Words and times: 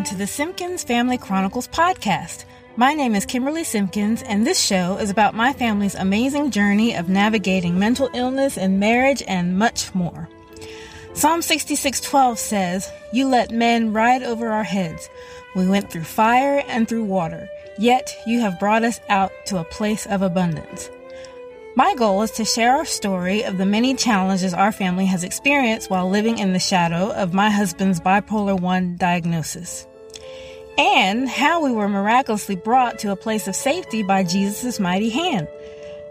Welcome 0.00 0.16
to 0.16 0.24
the 0.24 0.26
Simpkins 0.26 0.82
Family 0.82 1.18
Chronicles 1.18 1.68
podcast. 1.68 2.46
My 2.74 2.94
name 2.94 3.14
is 3.14 3.26
Kimberly 3.26 3.64
Simpkins, 3.64 4.22
and 4.22 4.46
this 4.46 4.58
show 4.58 4.96
is 4.96 5.10
about 5.10 5.34
my 5.34 5.52
family's 5.52 5.94
amazing 5.94 6.52
journey 6.52 6.94
of 6.96 7.10
navigating 7.10 7.78
mental 7.78 8.08
illness 8.14 8.56
and 8.56 8.80
marriage 8.80 9.22
and 9.28 9.58
much 9.58 9.94
more. 9.94 10.26
Psalm 11.12 11.42
66:12 11.42 12.38
says, 12.38 12.90
"You 13.12 13.28
let 13.28 13.50
men 13.50 13.92
ride 13.92 14.22
over 14.22 14.48
our 14.48 14.64
heads. 14.64 15.10
We 15.54 15.68
went 15.68 15.90
through 15.90 16.04
fire 16.04 16.64
and 16.66 16.88
through 16.88 17.04
water, 17.04 17.50
yet 17.76 18.10
you 18.26 18.40
have 18.40 18.58
brought 18.58 18.84
us 18.84 19.00
out 19.10 19.32
to 19.48 19.58
a 19.58 19.64
place 19.64 20.06
of 20.06 20.22
abundance." 20.22 20.88
My 21.76 21.94
goal 21.94 22.22
is 22.22 22.30
to 22.32 22.44
share 22.46 22.74
our 22.74 22.86
story 22.86 23.42
of 23.42 23.58
the 23.58 23.66
many 23.66 23.94
challenges 23.94 24.54
our 24.54 24.72
family 24.72 25.04
has 25.06 25.24
experienced 25.24 25.90
while 25.90 26.08
living 26.08 26.38
in 26.38 26.54
the 26.54 26.58
shadow 26.58 27.12
of 27.12 27.34
my 27.34 27.50
husband's 27.50 28.00
bipolar 28.00 28.58
1 28.58 28.96
diagnosis. 28.98 29.86
And 30.80 31.28
how 31.28 31.62
we 31.62 31.72
were 31.72 31.90
miraculously 31.90 32.56
brought 32.56 33.00
to 33.00 33.10
a 33.10 33.16
place 33.16 33.46
of 33.46 33.54
safety 33.54 34.02
by 34.02 34.22
Jesus' 34.22 34.80
mighty 34.80 35.10
hand. 35.10 35.46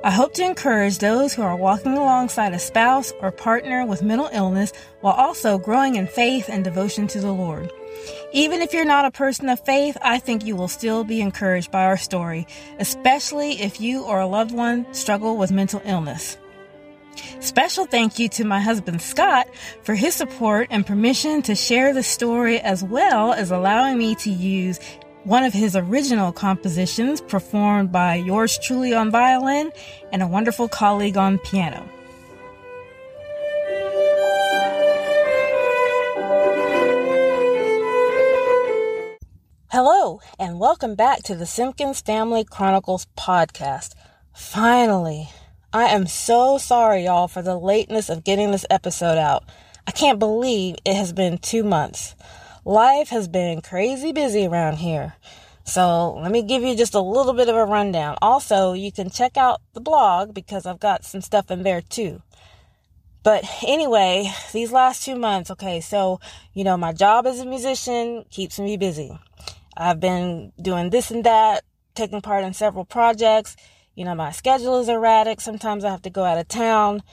I 0.03 0.11
hope 0.11 0.35
to 0.35 0.45
encourage 0.45 0.99
those 0.99 1.33
who 1.33 1.41
are 1.41 1.55
walking 1.55 1.97
alongside 1.97 2.53
a 2.53 2.59
spouse 2.59 3.11
or 3.19 3.31
partner 3.31 3.83
with 3.83 4.03
mental 4.03 4.29
illness 4.31 4.71
while 5.01 5.15
also 5.15 5.57
growing 5.57 5.95
in 5.95 6.05
faith 6.05 6.49
and 6.49 6.63
devotion 6.63 7.07
to 7.07 7.19
the 7.19 7.31
Lord. 7.31 7.71
Even 8.31 8.61
if 8.61 8.71
you're 8.71 8.85
not 8.85 9.05
a 9.05 9.11
person 9.11 9.49
of 9.49 9.59
faith, 9.65 9.97
I 10.03 10.19
think 10.19 10.45
you 10.45 10.55
will 10.55 10.67
still 10.67 11.03
be 11.03 11.19
encouraged 11.19 11.71
by 11.71 11.85
our 11.85 11.97
story, 11.97 12.45
especially 12.77 13.59
if 13.59 13.81
you 13.81 14.03
or 14.03 14.19
a 14.19 14.27
loved 14.27 14.51
one 14.51 14.85
struggle 14.93 15.35
with 15.35 15.51
mental 15.51 15.81
illness. 15.83 16.37
Special 17.39 17.85
thank 17.85 18.19
you 18.19 18.29
to 18.29 18.43
my 18.43 18.59
husband 18.59 19.01
Scott 19.01 19.47
for 19.83 19.95
his 19.95 20.15
support 20.15 20.67
and 20.69 20.85
permission 20.85 21.41
to 21.43 21.55
share 21.55 21.93
the 21.93 22.03
story 22.03 22.59
as 22.59 22.83
well 22.83 23.33
as 23.33 23.51
allowing 23.51 23.97
me 23.97 24.15
to 24.15 24.29
use 24.29 24.79
one 25.23 25.43
of 25.43 25.53
his 25.53 25.75
original 25.75 26.31
compositions 26.31 27.21
performed 27.21 27.91
by 27.91 28.15
yours 28.15 28.57
truly 28.59 28.93
on 28.93 29.11
violin 29.11 29.71
and 30.11 30.23
a 30.23 30.27
wonderful 30.27 30.67
colleague 30.67 31.17
on 31.17 31.37
piano. 31.39 31.87
Hello, 39.71 40.19
and 40.39 40.59
welcome 40.59 40.95
back 40.95 41.21
to 41.23 41.35
the 41.35 41.45
Simpkins 41.45 42.01
Family 42.01 42.43
Chronicles 42.43 43.05
podcast. 43.15 43.93
Finally, 44.33 45.29
I 45.71 45.89
am 45.89 46.07
so 46.07 46.57
sorry, 46.57 47.05
y'all, 47.05 47.27
for 47.27 47.43
the 47.43 47.55
lateness 47.55 48.09
of 48.09 48.23
getting 48.23 48.49
this 48.49 48.65
episode 48.71 49.19
out. 49.19 49.43
I 49.85 49.91
can't 49.91 50.17
believe 50.17 50.77
it 50.83 50.95
has 50.95 51.13
been 51.13 51.37
two 51.37 51.63
months. 51.63 52.15
Life 52.65 53.09
has 53.09 53.27
been 53.27 53.61
crazy 53.61 54.11
busy 54.11 54.47
around 54.47 54.77
here. 54.77 55.13
So 55.65 56.15
let 56.15 56.31
me 56.31 56.41
give 56.41 56.63
you 56.63 56.75
just 56.75 56.95
a 56.95 56.99
little 56.99 57.33
bit 57.33 57.49
of 57.49 57.55
a 57.55 57.65
rundown. 57.65 58.17
Also, 58.19 58.73
you 58.73 58.91
can 58.91 59.11
check 59.11 59.37
out 59.37 59.61
the 59.73 59.79
blog 59.79 60.33
because 60.33 60.65
I've 60.65 60.79
got 60.79 61.05
some 61.05 61.21
stuff 61.21 61.51
in 61.51 61.61
there 61.61 61.81
too. 61.81 62.23
But 63.21 63.45
anyway, 63.67 64.31
these 64.51 64.71
last 64.71 65.05
two 65.05 65.15
months, 65.17 65.51
okay, 65.51 65.81
so, 65.81 66.19
you 66.51 66.63
know, 66.63 66.77
my 66.77 66.93
job 66.93 67.27
as 67.27 67.41
a 67.41 67.45
musician 67.45 68.25
keeps 68.31 68.57
me 68.57 68.75
busy. 68.75 69.11
I've 69.77 69.99
been 69.99 70.51
doing 70.59 70.89
this 70.89 71.11
and 71.11 71.23
that, 71.25 71.63
taking 71.93 72.21
part 72.21 72.43
in 72.43 72.55
several 72.55 72.85
projects. 72.85 73.55
You 73.99 74.05
know, 74.05 74.15
my 74.15 74.31
schedule 74.31 74.79
is 74.79 74.87
erratic. 74.87 75.41
Sometimes 75.41 75.83
I 75.83 75.89
have 75.89 76.03
to 76.03 76.09
go 76.09 76.23
out 76.23 76.37
of 76.37 76.47
town. 76.47 77.03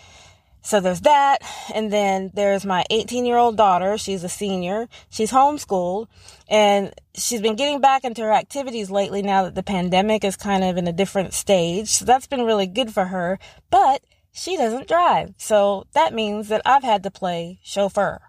So 0.63 0.79
there's 0.79 1.01
that. 1.01 1.39
And 1.75 1.93
then 1.93 2.31
there's 2.33 2.65
my 2.65 2.85
18 2.91 3.27
year 3.27 3.39
old 3.39 3.57
daughter. 3.57 3.99
She's 3.99 4.23
a 4.23 4.29
senior. 4.29 4.89
She's 5.11 5.33
homeschooled 5.33 6.07
and 6.49 6.95
she's 7.13 7.41
been 7.41 7.57
getting 7.57 7.81
back 7.81 8.05
into 8.05 8.23
her 8.23 8.31
activities 8.31 8.89
lately 8.89 9.21
now 9.21 9.43
that 9.43 9.57
the 9.57 9.65
pandemic 9.65 10.23
is 10.23 10.37
kind 10.37 10.63
of 10.63 10.77
in 10.77 10.87
a 10.87 10.93
different 10.93 11.35
stage. 11.35 11.89
So 11.89 12.05
that's 12.05 12.29
been 12.29 12.45
really 12.45 12.69
good 12.69 12.93
for 12.93 13.07
her, 13.07 13.41
but 13.69 14.05
she 14.31 14.57
doesn't 14.57 14.87
drive. 14.87 15.35
So 15.39 15.89
that 15.93 16.15
means 16.15 16.47
that 16.51 16.63
I've 16.65 16.85
had 16.85 17.03
to 17.03 17.11
play 17.11 17.59
chauffeur. 17.65 18.21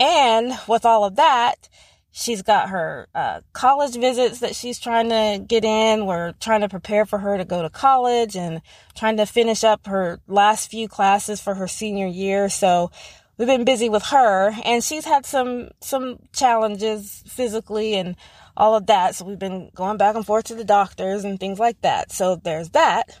And 0.00 0.58
with 0.66 0.84
all 0.84 1.04
of 1.04 1.14
that, 1.14 1.68
She's 2.16 2.42
got 2.42 2.68
her 2.68 3.08
uh, 3.12 3.40
college 3.52 3.96
visits 3.96 4.38
that 4.38 4.54
she's 4.54 4.78
trying 4.78 5.08
to 5.08 5.44
get 5.44 5.64
in. 5.64 6.06
We're 6.06 6.30
trying 6.34 6.60
to 6.60 6.68
prepare 6.68 7.04
for 7.04 7.18
her 7.18 7.36
to 7.36 7.44
go 7.44 7.60
to 7.60 7.68
college 7.68 8.36
and 8.36 8.62
trying 8.94 9.16
to 9.16 9.26
finish 9.26 9.64
up 9.64 9.88
her 9.88 10.20
last 10.28 10.70
few 10.70 10.86
classes 10.86 11.40
for 11.40 11.54
her 11.54 11.66
senior 11.66 12.06
year. 12.06 12.48
So 12.48 12.92
we've 13.36 13.48
been 13.48 13.64
busy 13.64 13.88
with 13.88 14.04
her 14.04 14.52
and 14.64 14.84
she's 14.84 15.04
had 15.04 15.26
some, 15.26 15.70
some 15.80 16.20
challenges 16.32 17.24
physically 17.26 17.94
and 17.94 18.14
all 18.56 18.76
of 18.76 18.86
that. 18.86 19.16
So 19.16 19.24
we've 19.24 19.36
been 19.36 19.72
going 19.74 19.96
back 19.96 20.14
and 20.14 20.24
forth 20.24 20.44
to 20.44 20.54
the 20.54 20.62
doctors 20.62 21.24
and 21.24 21.40
things 21.40 21.58
like 21.58 21.80
that. 21.80 22.12
So 22.12 22.36
there's 22.36 22.70
that. 22.70 23.20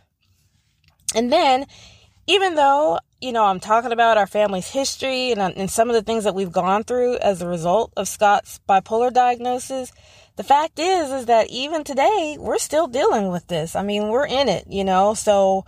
And 1.16 1.32
then 1.32 1.66
even 2.26 2.54
though 2.54 2.98
you 3.24 3.32
know, 3.32 3.44
I'm 3.44 3.58
talking 3.58 3.90
about 3.90 4.18
our 4.18 4.26
family's 4.26 4.68
history 4.68 5.32
and, 5.32 5.40
and 5.40 5.70
some 5.70 5.88
of 5.88 5.94
the 5.94 6.02
things 6.02 6.24
that 6.24 6.34
we've 6.34 6.52
gone 6.52 6.84
through 6.84 7.16
as 7.16 7.40
a 7.40 7.48
result 7.48 7.90
of 7.96 8.06
Scott's 8.06 8.60
bipolar 8.68 9.10
diagnosis. 9.10 9.92
The 10.36 10.42
fact 10.42 10.78
is, 10.78 11.10
is 11.10 11.24
that 11.24 11.48
even 11.48 11.84
today, 11.84 12.36
we're 12.38 12.58
still 12.58 12.86
dealing 12.86 13.28
with 13.28 13.46
this. 13.46 13.74
I 13.74 13.82
mean, 13.82 14.10
we're 14.10 14.26
in 14.26 14.50
it, 14.50 14.66
you 14.68 14.84
know, 14.84 15.14
so, 15.14 15.64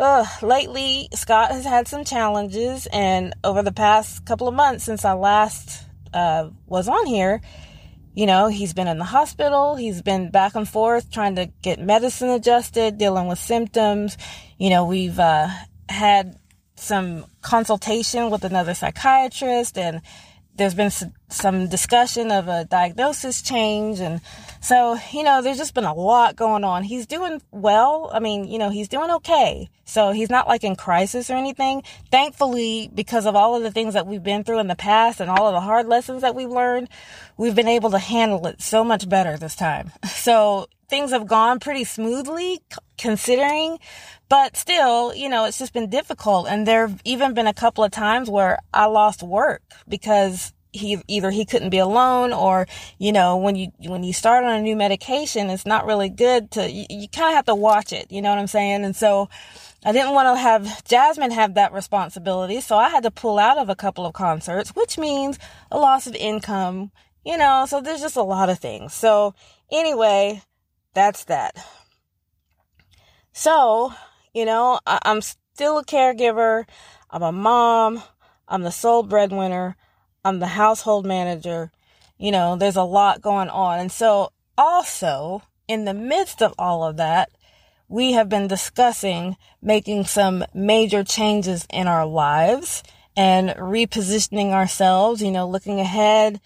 uh, 0.00 0.26
lately, 0.42 1.08
Scott 1.14 1.52
has 1.52 1.64
had 1.64 1.86
some 1.86 2.02
challenges 2.02 2.88
and 2.92 3.32
over 3.44 3.62
the 3.62 3.70
past 3.70 4.24
couple 4.26 4.48
of 4.48 4.54
months 4.54 4.82
since 4.82 5.04
I 5.04 5.12
last, 5.12 5.84
uh, 6.12 6.50
was 6.66 6.88
on 6.88 7.06
here, 7.06 7.40
you 8.14 8.26
know, 8.26 8.48
he's 8.48 8.74
been 8.74 8.88
in 8.88 8.98
the 8.98 9.04
hospital. 9.04 9.76
He's 9.76 10.02
been 10.02 10.30
back 10.32 10.56
and 10.56 10.68
forth 10.68 11.10
trying 11.12 11.36
to 11.36 11.46
get 11.62 11.78
medicine 11.78 12.30
adjusted, 12.30 12.98
dealing 12.98 13.28
with 13.28 13.38
symptoms. 13.38 14.18
You 14.58 14.70
know, 14.70 14.86
we've, 14.86 15.20
uh, 15.20 15.48
had 15.88 16.38
some 16.76 17.24
consultation 17.40 18.30
with 18.30 18.44
another 18.44 18.74
psychiatrist 18.74 19.78
and 19.78 20.02
there's 20.56 20.74
been 20.74 20.90
some 21.28 21.68
discussion 21.68 22.30
of 22.30 22.48
a 22.48 22.64
diagnosis 22.64 23.42
change 23.42 24.00
and 24.00 24.20
so 24.60 24.98
you 25.12 25.22
know 25.22 25.42
there's 25.42 25.58
just 25.58 25.74
been 25.74 25.84
a 25.84 25.94
lot 25.94 26.34
going 26.34 26.64
on. 26.64 26.82
He's 26.82 27.06
doing 27.06 27.42
well. 27.50 28.10
I 28.12 28.20
mean 28.20 28.46
you 28.48 28.58
know 28.58 28.70
he's 28.70 28.88
doing 28.88 29.10
okay. 29.10 29.68
So 29.84 30.12
he's 30.12 30.30
not 30.30 30.48
like 30.48 30.64
in 30.64 30.74
crisis 30.74 31.30
or 31.30 31.34
anything. 31.34 31.82
Thankfully 32.10 32.90
because 32.94 33.26
of 33.26 33.36
all 33.36 33.54
of 33.54 33.62
the 33.62 33.70
things 33.70 33.94
that 33.94 34.06
we've 34.06 34.22
been 34.22 34.44
through 34.44 34.60
in 34.60 34.68
the 34.68 34.76
past 34.76 35.20
and 35.20 35.30
all 35.30 35.46
of 35.46 35.54
the 35.54 35.60
hard 35.60 35.86
lessons 35.86 36.22
that 36.22 36.34
we've 36.34 36.50
learned 36.50 36.88
we've 37.36 37.54
been 37.54 37.68
able 37.68 37.90
to 37.90 37.98
handle 37.98 38.46
it 38.46 38.62
so 38.62 38.82
much 38.82 39.08
better 39.08 39.36
this 39.36 39.56
time. 39.56 39.92
So 40.26 40.68
things 40.88 41.10
have 41.10 41.26
gone 41.26 41.60
pretty 41.60 41.84
smoothly 41.84 42.60
considering, 42.98 43.78
but 44.28 44.56
still, 44.56 45.14
you 45.14 45.28
know, 45.28 45.44
it's 45.44 45.58
just 45.58 45.72
been 45.72 45.90
difficult. 45.90 46.46
And 46.48 46.66
there 46.66 46.86
have 46.86 47.00
even 47.04 47.34
been 47.34 47.46
a 47.46 47.54
couple 47.54 47.84
of 47.84 47.90
times 47.90 48.30
where 48.30 48.58
I 48.72 48.86
lost 48.86 49.22
work 49.22 49.62
because 49.88 50.52
he 50.76 51.02
either 51.08 51.30
he 51.30 51.44
couldn't 51.44 51.70
be 51.70 51.78
alone 51.78 52.32
or 52.32 52.66
you 52.98 53.12
know 53.12 53.36
when 53.36 53.56
you 53.56 53.68
when 53.86 54.04
you 54.04 54.12
start 54.12 54.44
on 54.44 54.56
a 54.56 54.62
new 54.62 54.76
medication 54.76 55.48
it's 55.48 55.66
not 55.66 55.86
really 55.86 56.08
good 56.08 56.50
to 56.50 56.70
you, 56.70 56.84
you 56.90 57.08
kind 57.08 57.30
of 57.30 57.34
have 57.34 57.46
to 57.46 57.54
watch 57.54 57.92
it 57.92 58.10
you 58.10 58.20
know 58.20 58.30
what 58.30 58.38
i'm 58.38 58.46
saying 58.46 58.84
and 58.84 58.94
so 58.94 59.28
i 59.84 59.92
didn't 59.92 60.12
want 60.12 60.26
to 60.26 60.40
have 60.40 60.62
jasmyne 60.84 61.32
have 61.32 61.54
that 61.54 61.72
responsibility 61.72 62.60
so 62.60 62.76
i 62.76 62.88
had 62.88 63.02
to 63.02 63.10
pull 63.10 63.38
out 63.38 63.58
of 63.58 63.68
a 63.68 63.76
couple 63.76 64.04
of 64.04 64.12
concerts 64.12 64.70
which 64.70 64.98
means 64.98 65.38
a 65.70 65.78
loss 65.78 66.06
of 66.06 66.14
income 66.14 66.90
you 67.24 67.38
know 67.38 67.64
so 67.66 67.80
there's 67.80 68.02
just 68.02 68.16
a 68.16 68.22
lot 68.22 68.50
of 68.50 68.58
things 68.58 68.92
so 68.92 69.34
anyway 69.72 70.42
that's 70.96 71.24
that. 71.24 71.54
So, 73.32 73.92
you 74.32 74.46
know, 74.46 74.80
I, 74.86 74.98
am 75.04 75.20
still 75.20 75.76
a 75.76 75.84
caregiver. 75.84 76.64
I'm 77.10 77.22
a 77.22 77.32
mom. 77.32 78.02
I'm 78.48 78.62
the 78.62 78.70
sole 78.70 79.02
breadwinner. 79.02 79.76
I'm 80.24 80.38
the 80.38 80.46
household 80.46 81.04
manager. 81.04 81.70
You 82.16 82.32
know, 82.32 82.56
there's 82.56 82.76
a 82.76 82.82
lot 82.82 83.20
going 83.20 83.50
on. 83.50 83.78
And 83.78 83.92
so 83.92 84.32
also 84.56 85.42
in 85.68 85.84
the 85.84 85.92
midst 85.92 86.40
of 86.42 86.54
all 86.58 86.82
of 86.82 86.96
that, 86.96 87.28
we 87.88 88.12
have 88.12 88.30
been 88.30 88.48
discussing 88.48 89.36
making 89.60 90.06
some 90.06 90.46
major 90.54 91.04
changes 91.04 91.66
in 91.70 91.88
our 91.88 92.06
lives 92.06 92.82
and 93.14 93.50
repositioning 93.50 94.52
ourselves, 94.52 95.20
you 95.20 95.30
know, 95.30 95.46
looking 95.46 95.78
ahead 95.78 96.40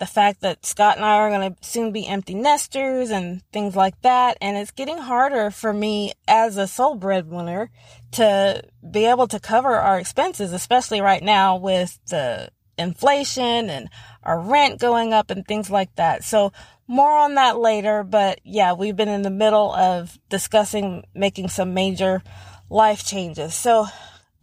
the 0.00 0.06
fact 0.06 0.40
that 0.40 0.66
Scott 0.66 0.96
and 0.96 1.04
I 1.04 1.18
are 1.18 1.30
going 1.30 1.54
to 1.54 1.56
soon 1.60 1.92
be 1.92 2.06
empty 2.06 2.34
nesters 2.34 3.10
and 3.10 3.42
things 3.52 3.76
like 3.76 4.00
that. 4.00 4.38
And 4.40 4.56
it's 4.56 4.72
getting 4.72 4.98
harder 4.98 5.50
for 5.50 5.72
me 5.72 6.14
as 6.26 6.56
a 6.56 6.66
sole 6.66 6.96
breadwinner 6.96 7.70
to 8.12 8.62
be 8.90 9.04
able 9.04 9.28
to 9.28 9.38
cover 9.38 9.76
our 9.76 10.00
expenses, 10.00 10.52
especially 10.52 11.02
right 11.02 11.22
now 11.22 11.56
with 11.56 11.98
the 12.08 12.50
inflation 12.78 13.68
and 13.68 13.90
our 14.24 14.40
rent 14.40 14.80
going 14.80 15.12
up 15.12 15.30
and 15.30 15.46
things 15.46 15.70
like 15.70 15.94
that. 15.96 16.24
So 16.24 16.50
more 16.88 17.16
on 17.18 17.34
that 17.34 17.58
later. 17.58 18.02
But 18.02 18.40
yeah, 18.42 18.72
we've 18.72 18.96
been 18.96 19.08
in 19.08 19.22
the 19.22 19.30
middle 19.30 19.72
of 19.74 20.18
discussing 20.30 21.04
making 21.14 21.50
some 21.50 21.74
major 21.74 22.22
life 22.70 23.04
changes. 23.04 23.54
So 23.54 23.86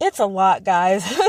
it's 0.00 0.20
a 0.20 0.26
lot, 0.26 0.62
guys. 0.62 1.04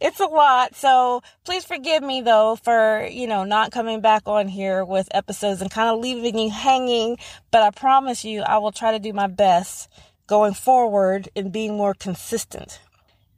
it's 0.00 0.20
a 0.20 0.26
lot. 0.26 0.74
So 0.74 1.22
please 1.44 1.64
forgive 1.64 2.02
me 2.02 2.20
though 2.20 2.56
for, 2.56 3.06
you 3.10 3.26
know, 3.26 3.44
not 3.44 3.72
coming 3.72 4.00
back 4.00 4.22
on 4.26 4.48
here 4.48 4.84
with 4.84 5.08
episodes 5.12 5.60
and 5.60 5.70
kind 5.70 5.88
of 5.88 6.00
leaving 6.00 6.38
you 6.38 6.50
hanging. 6.50 7.18
But 7.50 7.62
I 7.62 7.70
promise 7.70 8.24
you, 8.24 8.42
I 8.42 8.58
will 8.58 8.72
try 8.72 8.92
to 8.92 8.98
do 8.98 9.12
my 9.12 9.26
best 9.26 9.88
going 10.26 10.54
forward 10.54 11.28
in 11.34 11.50
being 11.50 11.76
more 11.76 11.94
consistent. 11.94 12.80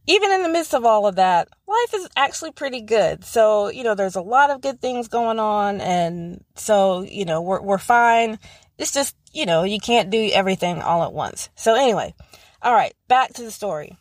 Even 0.07 0.33
in 0.33 0.43
the 0.43 0.49
midst 0.49 0.75
of 0.75 0.85
all 0.85 1.07
of 1.07 1.17
that, 1.17 1.49
life 1.69 1.95
is 1.95 2.09
actually 2.17 2.51
pretty 2.51 2.81
good. 2.81 3.25
So, 3.25 3.69
you 3.69 3.85
know, 3.85 3.95
there's 3.95 4.17
a 4.17 4.23
lot 4.23 4.51
of 4.51 4.61
good 4.61 4.81
things 4.81 5.09
going 5.09 5.39
on. 5.39 5.81
And 5.81 6.45
so, 6.57 7.03
you 7.03 7.25
know, 7.25 7.41
we're, 7.43 7.63
we're 7.63 7.79
fine. 7.79 8.39
It's 8.77 8.93
just, 8.93 9.15
you 9.33 9.47
know, 9.47 9.63
you 9.63 9.79
can't 9.79 10.11
do 10.11 10.31
everything 10.33 10.83
all 10.83 11.05
at 11.05 11.13
once. 11.13 11.49
So 11.55 11.75
anyway, 11.75 12.15
all 12.63 12.75
right, 12.75 12.95
back 13.09 13.35
to 13.35 13.43
the 13.43 13.51
story. 13.51 13.97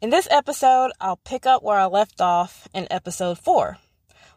In 0.00 0.10
this 0.10 0.28
episode, 0.30 0.92
I'll 1.00 1.16
pick 1.16 1.44
up 1.44 1.64
where 1.64 1.76
I 1.76 1.86
left 1.86 2.20
off 2.20 2.68
in 2.72 2.86
episode 2.88 3.36
4, 3.36 3.78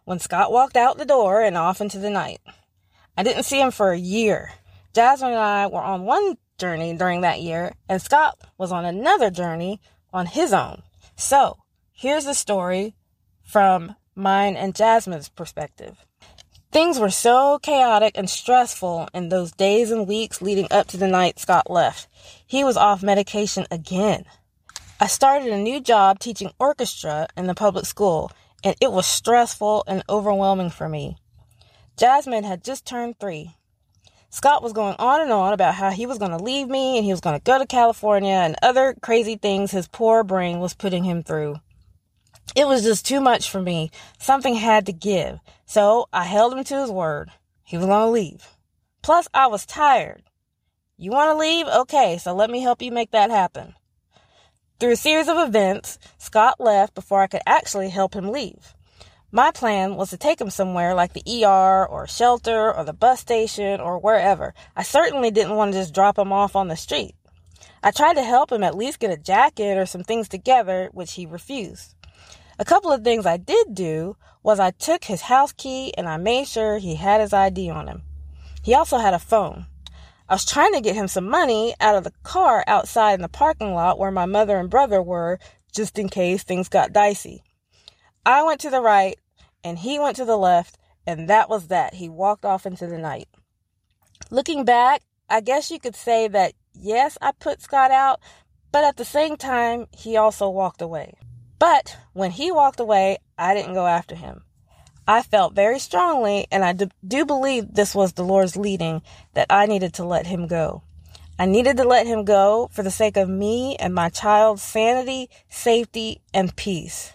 when 0.05 0.17
Scott 0.17 0.51
walked 0.51 0.75
out 0.75 0.97
the 0.97 1.05
door 1.05 1.43
and 1.43 1.55
off 1.55 1.79
into 1.79 1.99
the 1.99 2.09
night. 2.09 2.39
I 3.15 3.21
didn't 3.21 3.43
see 3.43 3.61
him 3.61 3.69
for 3.69 3.91
a 3.91 3.97
year. 3.99 4.53
Jasmyne 4.95 5.27
and 5.27 5.35
I 5.35 5.67
were 5.67 5.83
on 5.83 6.05
one 6.05 6.37
journey 6.57 6.97
during 6.97 7.21
that 7.21 7.41
year, 7.41 7.73
and 7.87 8.01
Scott 8.01 8.39
was 8.57 8.71
on 8.71 8.85
another 8.85 9.29
journey 9.29 9.79
on 10.11 10.25
his 10.25 10.51
own. 10.51 10.81
So, 11.15 11.59
here's 11.91 12.25
the 12.25 12.33
story 12.33 12.95
from 13.43 13.95
mine 14.15 14.55
and 14.55 14.73
Jasmyne's 14.73 15.29
perspective. 15.29 16.07
Things 16.71 16.97
were 16.97 17.11
so 17.11 17.59
chaotic 17.59 18.17
and 18.17 18.27
stressful 18.27 19.09
in 19.13 19.29
those 19.29 19.51
days 19.51 19.91
and 19.91 20.07
weeks 20.07 20.41
leading 20.41 20.67
up 20.71 20.87
to 20.87 20.97
the 20.97 21.07
night 21.07 21.37
Scott 21.37 21.69
left. 21.69 22.07
He 22.47 22.63
was 22.63 22.77
off 22.77 23.03
medication 23.03 23.67
again. 23.69 24.25
I 25.03 25.07
started 25.07 25.51
a 25.51 25.57
new 25.57 25.81
job 25.81 26.19
teaching 26.19 26.51
orchestra 26.59 27.25
in 27.35 27.47
the 27.47 27.55
public 27.55 27.87
school, 27.87 28.31
and 28.63 28.75
it 28.79 28.91
was 28.91 29.07
stressful 29.07 29.83
and 29.87 30.03
overwhelming 30.07 30.69
for 30.69 30.87
me. 30.87 31.17
Jasmyne 31.97 32.45
had 32.45 32.63
just 32.63 32.85
turned 32.85 33.19
three. 33.19 33.55
Scott 34.29 34.61
was 34.61 34.73
going 34.73 34.95
on 34.99 35.21
and 35.21 35.31
on 35.31 35.53
about 35.53 35.73
how 35.73 35.89
he 35.89 36.05
was 36.05 36.19
going 36.19 36.29
to 36.29 36.43
leave 36.43 36.67
me 36.67 36.97
and 36.97 37.03
he 37.03 37.09
was 37.09 37.19
going 37.19 37.35
to 37.35 37.43
go 37.43 37.57
to 37.57 37.65
California 37.65 38.29
and 38.29 38.55
other 38.61 38.95
crazy 39.01 39.37
things 39.37 39.71
his 39.71 39.87
poor 39.87 40.23
brain 40.23 40.59
was 40.59 40.75
putting 40.75 41.03
him 41.03 41.23
through. 41.23 41.55
It 42.55 42.67
was 42.67 42.83
just 42.83 43.03
too 43.03 43.21
much 43.21 43.49
for 43.49 43.59
me. 43.59 43.89
Something 44.19 44.53
had 44.53 44.85
to 44.85 44.93
give. 44.93 45.39
So 45.65 46.09
I 46.13 46.25
held 46.25 46.53
him 46.53 46.63
to 46.63 46.79
his 46.79 46.91
word. 46.91 47.31
He 47.63 47.75
was 47.75 47.87
going 47.87 48.05
to 48.05 48.11
leave. 48.11 48.55
Plus, 49.01 49.27
I 49.33 49.47
was 49.47 49.65
tired. 49.65 50.21
You 50.95 51.09
want 51.09 51.31
to 51.31 51.39
leave? 51.39 51.65
Okay, 51.65 52.19
so 52.19 52.35
let 52.35 52.51
me 52.51 52.61
help 52.61 52.83
you 52.83 52.91
make 52.91 53.09
that 53.09 53.31
happen. 53.31 53.73
Through 54.81 54.93
a 54.93 54.95
series 54.95 55.27
of 55.27 55.37
events, 55.37 55.99
Scott 56.17 56.59
left 56.59 56.95
before 56.95 57.21
I 57.21 57.27
could 57.27 57.43
actually 57.45 57.89
help 57.89 58.15
him 58.15 58.31
leave. 58.31 58.73
My 59.31 59.51
plan 59.51 59.93
was 59.95 60.09
to 60.09 60.17
take 60.17 60.41
him 60.41 60.49
somewhere 60.49 60.95
like 60.95 61.13
the 61.13 61.45
ER 61.45 61.85
or 61.85 62.07
shelter 62.07 62.73
or 62.73 62.83
the 62.83 62.91
bus 62.91 63.19
station 63.19 63.79
or 63.79 63.99
wherever. 63.99 64.55
I 64.75 64.81
certainly 64.81 65.29
didn't 65.29 65.55
want 65.55 65.71
to 65.71 65.77
just 65.77 65.93
drop 65.93 66.17
him 66.17 66.33
off 66.33 66.55
on 66.55 66.67
the 66.67 66.75
street. 66.75 67.13
I 67.83 67.91
tried 67.91 68.15
to 68.15 68.23
help 68.23 68.51
him 68.51 68.63
at 68.63 68.73
least 68.73 68.97
get 68.97 69.11
a 69.11 69.17
jacket 69.17 69.77
or 69.77 69.85
some 69.85 70.03
things 70.03 70.27
together, 70.27 70.89
which 70.93 71.13
he 71.13 71.27
refused. 71.27 71.93
A 72.57 72.65
couple 72.65 72.91
of 72.91 73.03
things 73.03 73.27
I 73.27 73.37
did 73.37 73.75
do 73.75 74.17
was 74.41 74.59
I 74.59 74.71
took 74.71 75.03
his 75.03 75.21
house 75.21 75.51
key 75.51 75.93
and 75.95 76.09
I 76.09 76.17
made 76.17 76.47
sure 76.47 76.79
he 76.79 76.95
had 76.95 77.21
his 77.21 77.33
ID 77.33 77.69
on 77.69 77.87
him. 77.87 78.01
He 78.63 78.73
also 78.73 78.97
had 78.97 79.13
a 79.13 79.19
phone. 79.19 79.67
I 80.31 80.35
was 80.35 80.45
trying 80.45 80.71
to 80.71 80.79
get 80.79 80.95
him 80.95 81.09
some 81.09 81.27
money 81.27 81.75
out 81.81 81.97
of 81.97 82.05
the 82.05 82.13
car 82.23 82.63
outside 82.65 83.15
in 83.15 83.21
the 83.21 83.27
parking 83.27 83.73
lot 83.73 83.99
where 83.99 84.11
my 84.11 84.25
mother 84.25 84.57
and 84.59 84.69
brother 84.69 85.01
were, 85.01 85.39
just 85.73 85.99
in 85.99 86.07
case 86.07 86.41
things 86.41 86.69
got 86.69 86.93
dicey. 86.93 87.43
I 88.25 88.41
went 88.43 88.61
to 88.61 88.69
the 88.69 88.79
right 88.79 89.19
and 89.61 89.77
he 89.77 89.99
went 89.99 90.15
to 90.15 90.23
the 90.23 90.37
left, 90.37 90.77
and 91.05 91.29
that 91.29 91.49
was 91.49 91.67
that. 91.67 91.95
He 91.95 92.07
walked 92.07 92.45
off 92.45 92.65
into 92.65 92.87
the 92.87 92.97
night. 92.97 93.27
Looking 94.29 94.63
back, 94.63 95.01
I 95.29 95.41
guess 95.41 95.69
you 95.69 95.81
could 95.81 95.97
say 95.97 96.29
that 96.29 96.53
yes, 96.73 97.17
I 97.21 97.33
put 97.33 97.61
Scott 97.61 97.91
out, 97.91 98.21
but 98.71 98.85
at 98.85 98.95
the 98.95 99.03
same 99.03 99.35
time, 99.35 99.87
he 99.91 100.15
also 100.15 100.49
walked 100.49 100.81
away. 100.81 101.13
But 101.59 101.97
when 102.13 102.31
he 102.31 102.53
walked 102.53 102.79
away, 102.79 103.17
I 103.37 103.53
didn't 103.53 103.73
go 103.73 103.85
after 103.85 104.15
him. 104.15 104.43
I 105.07 105.23
felt 105.23 105.53
very 105.53 105.79
strongly, 105.79 106.47
and 106.51 106.63
I 106.63 106.73
do 106.73 107.25
believe 107.25 107.73
this 107.73 107.95
was 107.95 108.13
the 108.13 108.23
Lord's 108.23 108.55
leading, 108.55 109.01
that 109.33 109.47
I 109.49 109.65
needed 109.65 109.93
to 109.95 110.05
let 110.05 110.27
him 110.27 110.47
go. 110.47 110.83
I 111.39 111.45
needed 111.45 111.77
to 111.77 111.83
let 111.83 112.05
him 112.05 112.23
go 112.23 112.69
for 112.71 112.83
the 112.83 112.91
sake 112.91 113.17
of 113.17 113.27
me 113.27 113.75
and 113.77 113.95
my 113.95 114.09
child's 114.09 114.61
sanity, 114.61 115.29
safety, 115.49 116.21
and 116.33 116.55
peace. 116.55 117.13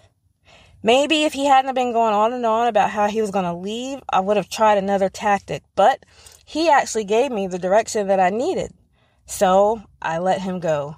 Maybe 0.82 1.24
if 1.24 1.32
he 1.32 1.46
hadn't 1.46 1.74
been 1.74 1.92
going 1.92 2.14
on 2.14 2.32
and 2.32 2.44
on 2.44 2.66
about 2.66 2.90
how 2.90 3.08
he 3.08 3.20
was 3.20 3.30
going 3.30 3.44
to 3.44 3.54
leave, 3.54 4.00
I 4.08 4.20
would 4.20 4.36
have 4.36 4.48
tried 4.48 4.78
another 4.78 5.08
tactic, 5.08 5.62
but 5.74 6.04
he 6.44 6.68
actually 6.68 7.04
gave 7.04 7.30
me 7.30 7.46
the 7.46 7.58
direction 7.58 8.08
that 8.08 8.20
I 8.20 8.30
needed. 8.30 8.72
So 9.26 9.82
I 10.00 10.18
let 10.18 10.40
him 10.40 10.60
go. 10.60 10.96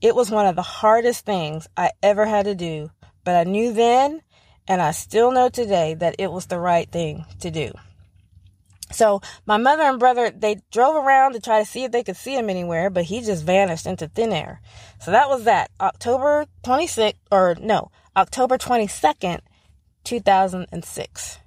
It 0.00 0.14
was 0.14 0.30
one 0.30 0.46
of 0.46 0.56
the 0.56 0.62
hardest 0.62 1.24
things 1.26 1.68
I 1.76 1.92
ever 2.02 2.26
had 2.26 2.46
to 2.46 2.54
do, 2.54 2.90
but 3.24 3.36
I 3.36 3.44
knew 3.44 3.72
then 3.72 4.22
and 4.70 4.80
I 4.80 4.92
still 4.92 5.32
know 5.32 5.48
today 5.48 5.94
that 5.94 6.14
it 6.20 6.30
was 6.30 6.46
the 6.46 6.60
right 6.60 6.88
thing 6.88 7.24
to 7.40 7.50
do. 7.50 7.72
So 8.92 9.20
my 9.44 9.56
mother 9.56 9.82
and 9.82 9.98
brother, 9.98 10.30
they 10.30 10.60
drove 10.70 10.94
around 10.94 11.32
to 11.32 11.40
try 11.40 11.58
to 11.58 11.68
see 11.68 11.82
if 11.82 11.90
they 11.90 12.04
could 12.04 12.16
see 12.16 12.36
him 12.36 12.48
anywhere, 12.48 12.88
but 12.88 13.02
he 13.02 13.20
just 13.20 13.44
vanished 13.44 13.84
into 13.84 14.06
thin 14.06 14.32
air. 14.32 14.60
So 15.00 15.10
that 15.10 15.28
was 15.28 15.42
that. 15.42 15.72
October 15.80 16.46
26th, 16.62 17.14
or 17.32 17.56
no, 17.60 17.90
October 18.16 18.58
22nd, 18.58 19.40
2006. 20.04 21.38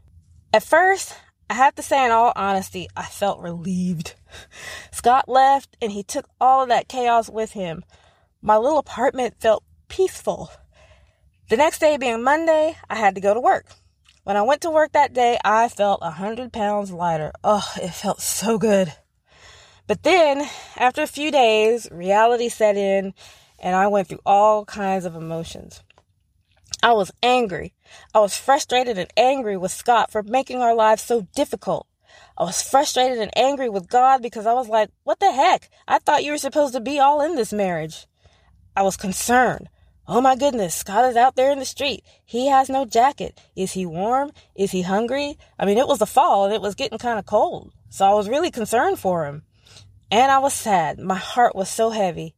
At 0.52 0.64
first, 0.64 1.16
I 1.50 1.54
have 1.54 1.76
to 1.76 1.82
say 1.82 2.04
in 2.04 2.12
all 2.12 2.34
honesty, 2.36 2.90
I 2.98 3.04
felt 3.04 3.40
relieved. 3.40 4.16
Scott 4.92 5.30
left 5.30 5.78
and 5.82 5.94
he 5.94 6.04
took 6.04 6.28
all 6.42 6.64
of 6.64 6.68
that 6.68 6.90
chaos 6.90 7.30
with 7.30 7.54
him. 7.54 7.86
My 8.42 8.58
little 8.58 8.80
apartment 8.80 9.36
felt 9.40 9.64
peaceful. 9.88 10.52
The 11.50 11.58
next 11.58 11.80
day 11.80 11.98
being 11.98 12.24
Monday, 12.24 12.78
I 12.90 12.96
had 12.96 13.16
to 13.16 13.22
go 13.22 13.34
to 13.34 13.40
work. 13.40 13.68
When 14.24 14.38
I 14.38 14.42
went 14.44 14.62
to 14.62 14.70
work 14.70 14.94
that 14.94 15.14
day, 15.14 15.38
I 15.44 15.68
felt 15.68 16.00
a 16.02 16.12
hundred 16.12 16.54
pounds 16.54 16.92
lighter. 16.92 17.34
Oh, 17.44 17.70
it 17.82 17.94
felt 17.94 18.22
so 18.22 18.58
good. 18.58 18.94
But 19.86 20.04
then, 20.04 20.48
after 20.78 21.02
a 21.02 21.08
few 21.08 21.30
days, 21.32 21.90
reality 21.92 22.48
set 22.48 22.78
in 22.78 23.14
and 23.60 23.76
I 23.76 23.88
went 23.88 24.08
through 24.08 24.22
all 24.26 24.66
kinds 24.66 25.06
of 25.06 25.16
emotions. 25.16 25.82
I 26.82 26.94
was 26.94 27.12
angry. 27.22 27.74
I 28.14 28.20
was 28.20 28.38
frustrated 28.38 28.98
and 28.98 29.10
angry 29.16 29.58
with 29.58 29.72
Scott 29.72 30.12
for 30.12 30.24
making 30.24 30.62
our 30.62 30.76
lives 30.76 31.02
so 31.02 31.28
difficult. 31.36 31.88
I 32.38 32.44
was 32.44 32.62
frustrated 32.62 33.20
and 33.20 33.36
angry 33.38 33.70
with 33.70 33.90
God 33.90 34.22
because 34.22 34.46
I 34.46 34.54
was 34.54 34.68
like, 34.68 34.90
what 35.04 35.20
the 35.20 35.32
heck? 35.32 35.70
I 35.88 36.00
thought 36.00 36.24
you 36.24 36.32
were 36.32 36.38
supposed 36.38 36.74
to 36.74 36.82
be 36.82 37.00
all 37.00 37.22
in 37.22 37.36
this 37.36 37.54
marriage. 37.54 38.06
I 38.76 38.82
was 38.84 38.98
concerned. 38.98 39.70
Oh 40.06 40.20
my 40.20 40.36
goodness, 40.36 40.76
Scott 40.76 41.06
is 41.06 41.16
out 41.16 41.38
there 41.38 41.50
in 41.50 41.60
the 41.60 41.66
street. 41.66 42.04
He 42.26 42.48
has 42.48 42.68
no 42.68 42.84
jacket. 42.84 43.40
Is 43.56 43.72
he 43.72 43.86
warm? 43.86 44.34
Is 44.54 44.72
he 44.72 44.82
hungry? 44.82 45.38
I 45.58 45.66
mean, 45.66 45.78
it 45.78 45.88
was 45.88 46.00
the 46.00 46.06
fall 46.06 46.44
and 46.44 46.54
it 46.54 46.62
was 46.62 46.76
getting 46.76 46.98
kind 46.98 47.18
of 47.18 47.26
cold. 47.26 47.72
So 47.90 48.04
I 48.04 48.14
was 48.14 48.28
really 48.28 48.52
concerned 48.52 49.00
for 49.00 49.26
him. 49.26 49.44
And 50.12 50.30
I 50.30 50.40
was 50.40 50.54
sad. 50.54 51.00
My 51.00 51.16
heart 51.16 51.56
was 51.56 51.70
so 51.70 51.92
heavy. 51.92 52.36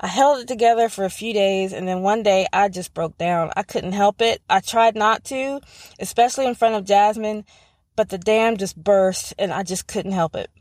I 0.00 0.06
held 0.06 0.38
it 0.38 0.46
together 0.46 0.88
for 0.88 1.04
a 1.04 1.10
few 1.10 1.32
days 1.32 1.72
and 1.72 1.88
then 1.88 2.02
one 2.02 2.22
day 2.22 2.46
I 2.52 2.68
just 2.68 2.94
broke 2.94 3.18
down. 3.18 3.50
I 3.56 3.64
couldn't 3.64 3.92
help 3.92 4.22
it. 4.22 4.40
I 4.48 4.60
tried 4.60 4.94
not 4.94 5.24
to, 5.24 5.60
especially 5.98 6.46
in 6.46 6.54
front 6.54 6.76
of 6.76 6.84
Jasmyne, 6.84 7.44
but 7.96 8.10
the 8.10 8.18
dam 8.18 8.56
just 8.56 8.76
burst 8.76 9.34
and 9.40 9.52
I 9.52 9.64
just 9.64 9.88
couldn't 9.88 10.12
help 10.12 10.36
it. 10.36 10.52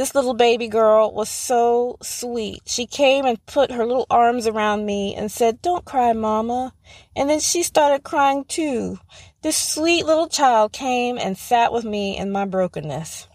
This 0.00 0.14
little 0.14 0.32
baby 0.32 0.66
girl 0.66 1.12
was 1.12 1.28
so 1.28 1.98
sweet. 2.00 2.62
She 2.64 2.86
came 2.86 3.26
and 3.26 3.44
put 3.44 3.70
her 3.70 3.84
little 3.84 4.06
arms 4.08 4.46
around 4.46 4.86
me 4.86 5.14
and 5.14 5.30
said, 5.30 5.60
Don't 5.60 5.84
cry, 5.84 6.14
Mama. 6.14 6.72
And 7.14 7.28
then 7.28 7.38
she 7.38 7.62
started 7.62 8.02
crying 8.02 8.46
too. 8.46 8.98
This 9.42 9.58
sweet 9.58 10.06
little 10.06 10.26
child 10.26 10.72
came 10.72 11.18
and 11.18 11.36
sat 11.36 11.70
with 11.70 11.84
me 11.84 12.16
in 12.16 12.32
my 12.32 12.46
brokenness. 12.46 13.28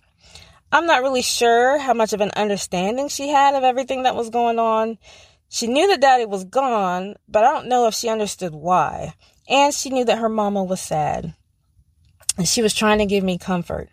I'm 0.72 0.88
not 0.88 1.03
really 1.03 1.22
sure 1.22 1.77
how 1.77 1.93
much 1.93 2.13
of 2.13 2.22
an 2.22 2.31
understanding 2.36 3.10
she 3.10 3.27
had 3.27 3.53
of 3.53 3.63
everything 3.63 4.01
that 4.01 4.15
was 4.15 4.31
going 4.31 4.57
on. 4.57 4.98
She 5.50 5.67
knew 5.67 5.88
that 5.89 6.01
daddy 6.01 6.25
was 6.25 6.45
gone, 6.45 7.13
but 7.27 7.43
I 7.43 7.53
don't 7.53 7.67
know 7.67 7.86
if 7.86 7.93
she 7.93 8.10
understood 8.10 8.55
why. 8.55 9.13
And 9.48 9.72
she 9.72 9.91
knew 9.91 10.05
that 10.05 10.17
her 10.17 10.29
mama 10.29 10.63
was 10.63 10.81
sad. 10.81 11.36
And 12.39 12.48
she 12.48 12.63
was 12.63 12.74
trying 12.74 12.98
to 12.98 13.05
give 13.05 13.24
me 13.24 13.38
comfort. 13.38 13.89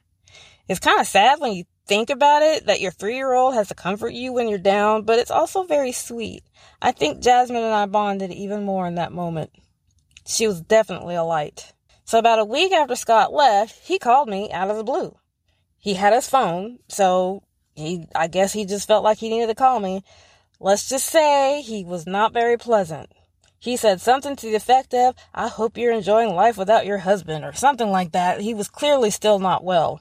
It's 0.69 0.81
kind 0.81 1.01
of 1.01 1.07
sad 1.07 1.39
when 1.39 1.53
you 1.53 1.65
think 1.87 2.11
about 2.11 2.43
it 2.43 2.67
that 2.67 2.81
your 2.81 2.93
three 2.93 3.17
year 3.17 3.33
old 3.33 3.55
has 3.55 3.69
to 3.69 3.75
comfort 3.75 4.13
you 4.13 4.33
when 4.33 4.49
you're 4.49 4.59
down, 4.59 5.03
but 5.03 5.19
it's 5.19 5.31
also 5.31 5.65
very 5.65 5.93
sweet. 5.93 6.43
I 6.81 6.93
think 6.93 7.23
Jasmyne 7.23 7.57
and 7.57 7.75
I 7.75 7.87
bonded 7.87 8.33
even 8.33 8.65
more 8.65 8.87
in 8.87 8.95
that 8.97 9.13
moment. 9.13 9.51
She 10.27 10.47
was 10.47 10.61
definitely 10.61 11.15
a 11.15 11.25
light. 11.25 11.73
So 12.05 12.19
about 12.19 12.39
a 12.39 12.45
week 12.45 12.73
after 12.73 12.97
Scott 12.97 13.33
left, 13.33 13.79
he 13.87 13.99
called 13.99 14.29
me 14.29 14.51
out 14.53 14.71
of 14.71 14.77
the 14.77 14.85
blue. 14.85 15.17
He 15.79 15.95
had 15.95 16.13
his 16.13 16.29
phone, 16.29 16.79
so 16.89 17.43
he, 17.75 18.07
I 18.15 18.29
guess 18.29 18.53
he 18.53 18.65
just 18.65 18.87
felt 18.87 19.05
like 19.05 19.19
he 19.19 19.29
needed 19.29 19.49
to 19.49 19.55
call 19.55 19.81
me. 19.81 20.05
Let's 20.61 20.89
just 20.89 21.07
say 21.07 21.61
he 21.63 21.85
was 21.85 22.07
not 22.07 22.33
very 22.33 22.57
pleasant. 22.57 23.11
He 23.59 23.77
said 23.77 24.01
something 24.01 24.37
to 24.37 24.47
the 24.47 24.57
effect 24.57 24.93
of, 24.95 25.15
I 25.35 25.49
hope 25.49 25.77
you're 25.77 25.93
enjoying 25.93 26.35
life 26.35 26.57
without 26.57 26.87
your 26.87 26.99
husband, 26.99 27.45
or 27.45 27.53
something 27.53 27.91
like 27.91 28.13
that. 28.13 28.41
He 28.41 28.55
was 28.55 28.69
clearly 28.69 29.11
still 29.11 29.39
not 29.39 29.65
well. 29.65 30.01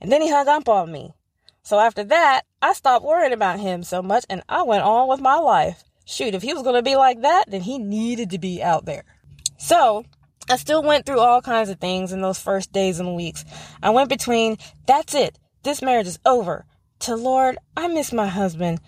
And 0.00 0.12
then 0.12 0.22
he 0.22 0.30
hung 0.30 0.48
up 0.48 0.68
on 0.68 0.92
me. 0.92 1.14
So 1.62 1.78
after 1.78 2.04
that, 2.04 2.42
I 2.62 2.72
stopped 2.72 3.04
worrying 3.04 3.32
about 3.32 3.58
him 3.58 3.82
so 3.82 4.02
much 4.02 4.24
and 4.30 4.42
I 4.48 4.62
went 4.62 4.84
on 4.84 5.08
with 5.08 5.20
my 5.20 5.36
life. 5.36 5.82
Shoot, 6.04 6.34
if 6.34 6.42
he 6.42 6.54
was 6.54 6.62
going 6.62 6.76
to 6.76 6.82
be 6.82 6.96
like 6.96 7.22
that, 7.22 7.46
then 7.48 7.62
he 7.62 7.78
needed 7.78 8.30
to 8.30 8.38
be 8.38 8.62
out 8.62 8.84
there. 8.84 9.04
So 9.58 10.04
I 10.48 10.56
still 10.56 10.82
went 10.82 11.06
through 11.06 11.18
all 11.18 11.42
kinds 11.42 11.70
of 11.70 11.80
things 11.80 12.12
in 12.12 12.20
those 12.20 12.38
first 12.38 12.72
days 12.72 13.00
and 13.00 13.16
weeks. 13.16 13.44
I 13.82 13.90
went 13.90 14.08
between, 14.08 14.58
that's 14.86 15.14
it, 15.14 15.38
this 15.64 15.82
marriage 15.82 16.06
is 16.06 16.20
over, 16.24 16.64
to 17.00 17.16
Lord, 17.16 17.58
I 17.76 17.88
miss 17.88 18.12
my 18.12 18.28
husband. 18.28 18.80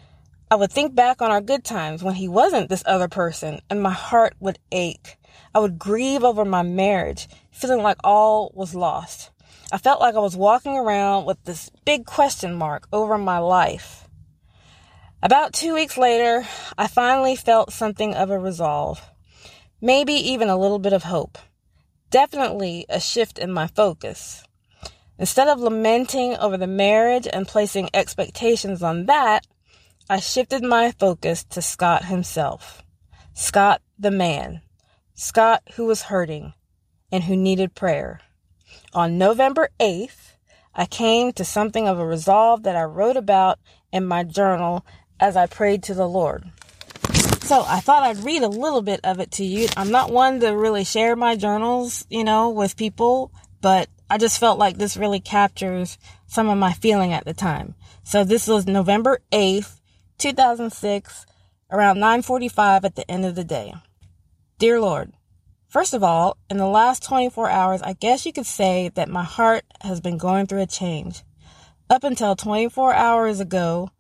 I 0.50 0.55
would 0.55 0.71
think 0.71 0.95
back 0.95 1.21
on 1.21 1.33
our 1.33 1.41
good 1.41 1.65
times 1.65 2.03
when 2.03 2.15
he 2.15 2.29
wasn't 2.29 2.69
this 2.69 2.85
other 2.87 3.09
person, 3.09 3.61
and 3.69 3.83
my 3.83 3.91
heart 3.91 4.35
would 4.38 4.61
ache. 4.71 5.19
I 5.55 5.59
would 5.59 5.79
grieve 5.79 6.23
over 6.23 6.45
my 6.45 6.62
marriage, 6.62 7.29
feeling 7.50 7.83
like 7.83 7.99
all 8.05 8.53
was 8.55 8.75
lost. 8.75 9.31
I 9.71 9.77
felt 9.77 10.01
like 10.01 10.15
I 10.15 10.21
was 10.21 10.37
walking 10.37 10.77
around 10.77 11.27
with 11.27 11.45
this 11.45 11.71
big 11.85 12.07
question 12.07 12.55
mark 12.55 12.89
over 12.91 13.19
my 13.19 13.39
life. 13.39 14.09
About 15.23 15.53
two 15.53 15.75
weeks 15.75 15.99
later, 15.99 16.47
I 16.79 16.87
finally 16.87 17.37
felt 17.37 17.73
something 17.73 18.15
of 18.15 18.31
a 18.31 18.39
resolve. 18.39 19.11
Maybe 19.81 20.15
even 20.15 20.49
a 20.49 20.57
little 20.57 20.79
bit 20.79 20.95
of 20.95 21.03
hope. 21.03 21.37
Definitely 22.09 22.87
a 22.89 22.99
shift 22.99 23.39
in 23.39 23.53
my 23.53 23.67
focus. 23.67 24.43
Instead 25.19 25.49
of 25.49 25.61
lamenting 25.61 26.35
over 26.37 26.57
the 26.57 26.67
marriage 26.67 27.29
and 27.31 27.47
placing 27.47 27.91
expectations 27.93 28.83
on 28.83 29.05
that, 29.07 29.47
I 30.09 30.21
shifted 30.21 30.63
my 30.63 30.93
focus 30.93 31.45
to 31.51 31.61
Scott 31.61 32.07
himself. 32.07 32.83
Scott 33.35 33.83
the 33.99 34.11
man. 34.11 34.63
Scott 35.15 35.63
who 35.75 35.85
was 35.85 36.03
hurting 36.03 36.55
and 37.13 37.25
who 37.25 37.37
needed 37.37 37.75
prayer. 37.75 38.21
On 38.99 39.17
November 39.17 39.69
8th, 39.78 40.33
I 40.75 40.85
came 40.85 41.33
to 41.35 41.45
something 41.45 41.87
of 41.87 42.00
a 42.00 42.05
resolve 42.05 42.64
that 42.64 42.75
I 42.75 42.83
wrote 42.83 43.17
about 43.17 43.61
in 43.93 44.05
my 44.05 44.25
journal 44.25 44.85
as 45.21 45.37
I 45.37 45.47
prayed 45.47 45.85
to 45.85 45.95
the 45.95 46.09
Lord. 46.09 46.50
So 47.43 47.62
I 47.64 47.78
thought 47.78 48.02
I'd 48.02 48.25
read 48.25 48.43
a 48.43 48.49
little 48.49 48.83
bit 48.83 48.99
of 49.05 49.21
it 49.21 49.31
to 49.35 49.45
you. 49.45 49.69
I'm 49.76 49.93
not 49.93 50.11
one 50.11 50.40
to 50.40 50.49
really 50.49 50.83
share 50.83 51.14
my 51.14 51.37
journals, 51.37 52.07
you 52.11 52.25
know, 52.25 52.50
with 52.50 52.76
people, 52.76 53.31
but 53.61 53.88
I 54.11 54.19
just 54.19 54.40
felt 54.40 54.59
like 54.59 54.78
this 54.78 54.97
really 54.97 55.21
captures 55.21 55.97
some 56.26 56.49
of 56.49 56.59
my 56.59 56.73
feeling 56.73 57.12
at 57.12 57.25
the 57.25 57.35
time. 57.35 57.76
So 58.02 58.25
this 58.25 58.49
was 58.49 58.67
November 58.67 59.21
8th, 59.31 59.78
2006, 60.19 61.25
around 61.71 61.99
9:45 61.99 62.85
at 62.85 62.97
the 62.97 63.09
end 63.09 63.25
of 63.25 63.37
the 63.37 63.45
day. 63.45 63.75
Dear 64.59 64.81
Lord, 64.81 65.12
first 65.69 65.95
of 65.95 66.03
all, 66.03 66.37
in 66.51 66.57
the 66.57 66.67
last 66.67 67.03
24 67.05 67.51
hours, 67.51 67.83
I 67.83 67.93
guess 67.93 68.27
you 68.27 68.33
could 68.33 68.47
say 68.47 68.91
that 68.95 69.09
my 69.09 69.25
heart 69.25 69.65
has 69.83 70.01
been 70.01 70.19
going 70.19 70.47
through 70.47 70.63
a 70.63 70.67
change. 70.67 71.23
Up 71.91 72.05
until 72.05 72.37
24 72.37 72.95
hours 72.95 73.41
ago, 73.41 73.91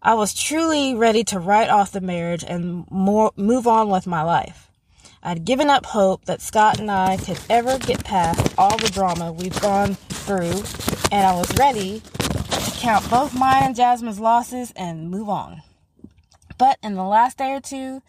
I 0.00 0.14
was 0.14 0.34
truly 0.34 0.94
ready 0.94 1.24
to 1.24 1.38
write 1.38 1.70
off 1.70 1.92
the 1.92 2.00
marriage 2.00 2.44
and 2.46 2.88
more, 2.90 3.32
move 3.36 3.66
on 3.66 3.88
with 3.88 4.06
my 4.06 4.22
life. 4.22 4.70
I'd 5.22 5.44
given 5.44 5.68
up 5.68 5.84
hope 5.84 6.24
that 6.26 6.40
Scott 6.40 6.78
and 6.78 6.90
I 6.90 7.16
could 7.16 7.40
ever 7.50 7.78
get 7.78 8.04
past 8.04 8.54
all 8.56 8.76
the 8.78 8.88
drama 8.88 9.32
we've 9.32 9.60
gone 9.60 9.94
through, 9.94 10.62
and 11.10 11.26
I 11.26 11.34
was 11.36 11.52
ready 11.58 12.00
to 12.00 12.70
count 12.76 13.10
both 13.10 13.34
mine 13.34 13.64
and 13.64 13.76
Jasmyne's 13.76 14.20
losses 14.20 14.72
and 14.76 15.10
move 15.10 15.28
on. 15.28 15.62
But 16.56 16.78
in 16.82 16.94
the 16.94 17.04
last 17.04 17.38
day 17.38 17.52
or 17.52 17.60
two, 17.60 18.02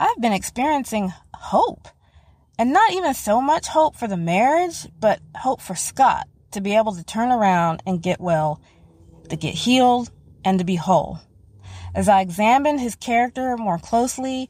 I've 0.00 0.20
been 0.20 0.32
experiencing 0.32 1.12
hope. 1.34 1.88
And 2.58 2.72
not 2.72 2.92
even 2.92 3.12
so 3.14 3.40
much 3.40 3.68
hope 3.68 3.96
for 3.96 4.08
the 4.08 4.16
marriage, 4.16 4.86
but 4.98 5.20
hope 5.36 5.60
for 5.60 5.74
Scott 5.74 6.26
to 6.52 6.60
be 6.60 6.74
able 6.74 6.94
to 6.94 7.04
turn 7.04 7.30
around 7.30 7.82
and 7.86 8.02
get 8.02 8.20
well, 8.20 8.60
to 9.28 9.36
get 9.36 9.54
healed, 9.54 10.10
and 10.44 10.58
to 10.58 10.64
be 10.64 10.76
whole. 10.76 11.20
As 11.94 12.08
I 12.08 12.20
examine 12.20 12.78
his 12.78 12.94
character 12.94 13.56
more 13.56 13.78
closely, 13.78 14.48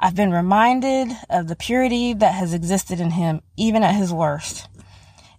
I've 0.00 0.14
been 0.14 0.32
reminded 0.32 1.16
of 1.28 1.48
the 1.48 1.56
purity 1.56 2.14
that 2.14 2.34
has 2.34 2.54
existed 2.54 3.00
in 3.00 3.10
him, 3.10 3.42
even 3.56 3.82
at 3.82 3.94
his 3.94 4.12
worst. 4.12 4.68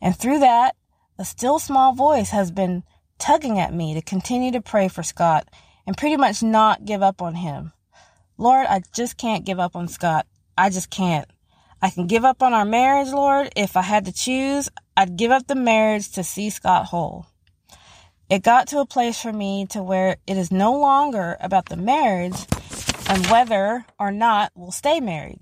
And 0.01 0.15
through 0.15 0.39
that, 0.39 0.75
a 1.18 1.25
still 1.25 1.60
small 1.60 1.94
voice 1.94 2.29
has 2.29 2.51
been 2.51 2.84
tugging 3.18 3.60
at 3.60 3.74
me 3.74 3.94
to 3.94 4.01
continue 4.01 4.51
to 4.51 4.62
pray 4.62 4.88
for 4.88 5.03
Scott 5.03 5.50
and 5.86 5.98
pretty 5.98 6.15
much 6.15 6.41
not 6.41 6.86
give 6.86 7.01
up 7.01 7.22
on 7.22 7.36
him. 7.36 7.74
Lord, 8.38 8.68
I 8.68 8.84
just 8.94 9.18
can't 9.18 9.46
give 9.46 9.60
up 9.60 9.75
on 9.75 9.89
Scott. 9.89 10.27
I 10.58 10.70
just 10.70 10.89
can't. 10.89 11.29
I 11.81 11.89
can 11.89 12.07
give 12.07 12.25
up 12.25 12.43
on 12.43 12.53
our 12.53 12.65
marriage, 12.65 13.09
Lord. 13.09 13.50
If 13.55 13.77
I 13.77 13.81
had 13.81 14.05
to 14.05 14.12
choose, 14.12 14.69
I'd 14.98 15.15
give 15.15 15.31
up 15.31 15.48
the 15.48 15.55
marriage 15.55 16.12
to 16.12 16.24
see 16.24 16.50
Scott 16.50 16.86
whole. 16.86 17.27
It 18.29 18.43
got 18.43 18.67
to 18.67 18.79
a 18.79 18.86
place 18.86 19.21
for 19.21 19.31
me 19.31 19.65
to 19.67 19.81
where 19.81 20.17
it 20.27 20.38
is 20.38 20.51
no 20.51 20.77
longer 20.77 21.38
about 21.39 21.67
the 21.67 21.77
marriage 21.77 22.45
and 23.07 23.25
whether 23.27 23.86
or 23.98 24.12
not 24.12 24.51
we'll 24.55 24.71
stay 24.71 25.00
married. 25.00 25.39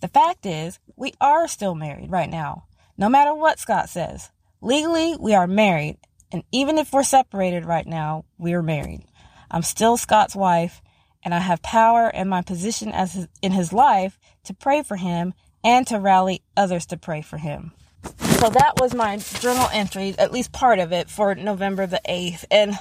The 0.00 0.08
fact 0.08 0.44
is, 0.44 0.78
we 0.96 1.14
are 1.20 1.48
still 1.48 1.74
married 1.74 2.10
right 2.10 2.28
now, 2.28 2.66
no 2.98 3.08
matter 3.08 3.32
what 3.32 3.60
Scott 3.60 3.88
says. 3.88 4.30
Legally, 4.60 5.16
we 5.18 5.34
are 5.34 5.46
married, 5.46 5.98
and 6.32 6.42
even 6.52 6.78
if 6.78 6.92
we're 6.92 7.04
separated 7.04 7.64
right 7.64 7.86
now, 7.86 8.24
we 8.36 8.52
are 8.54 8.62
married. 8.62 9.06
I'm 9.50 9.62
still 9.62 9.96
Scott's 9.96 10.36
wife, 10.36 10.82
and 11.22 11.32
I 11.32 11.38
have 11.38 11.62
power 11.62 12.10
in 12.10 12.28
my 12.28 12.42
position 12.42 12.92
as 12.92 13.14
his, 13.14 13.28
in 13.40 13.52
his 13.52 13.72
life 13.72 14.18
to 14.44 14.52
pray 14.52 14.82
for 14.82 14.96
him 14.96 15.32
and 15.66 15.84
to 15.88 15.98
rally 15.98 16.42
others 16.56 16.86
to 16.86 16.96
pray 16.96 17.20
for 17.20 17.38
him. 17.38 17.72
So 18.38 18.48
that 18.48 18.74
was 18.80 18.94
my 18.94 19.16
journal 19.16 19.68
entry, 19.72 20.14
at 20.16 20.30
least 20.30 20.52
part 20.52 20.78
of 20.78 20.92
it, 20.92 21.10
for 21.10 21.34
November 21.34 21.86
the 21.88 22.00
8th. 22.08 22.44
And 22.52 22.78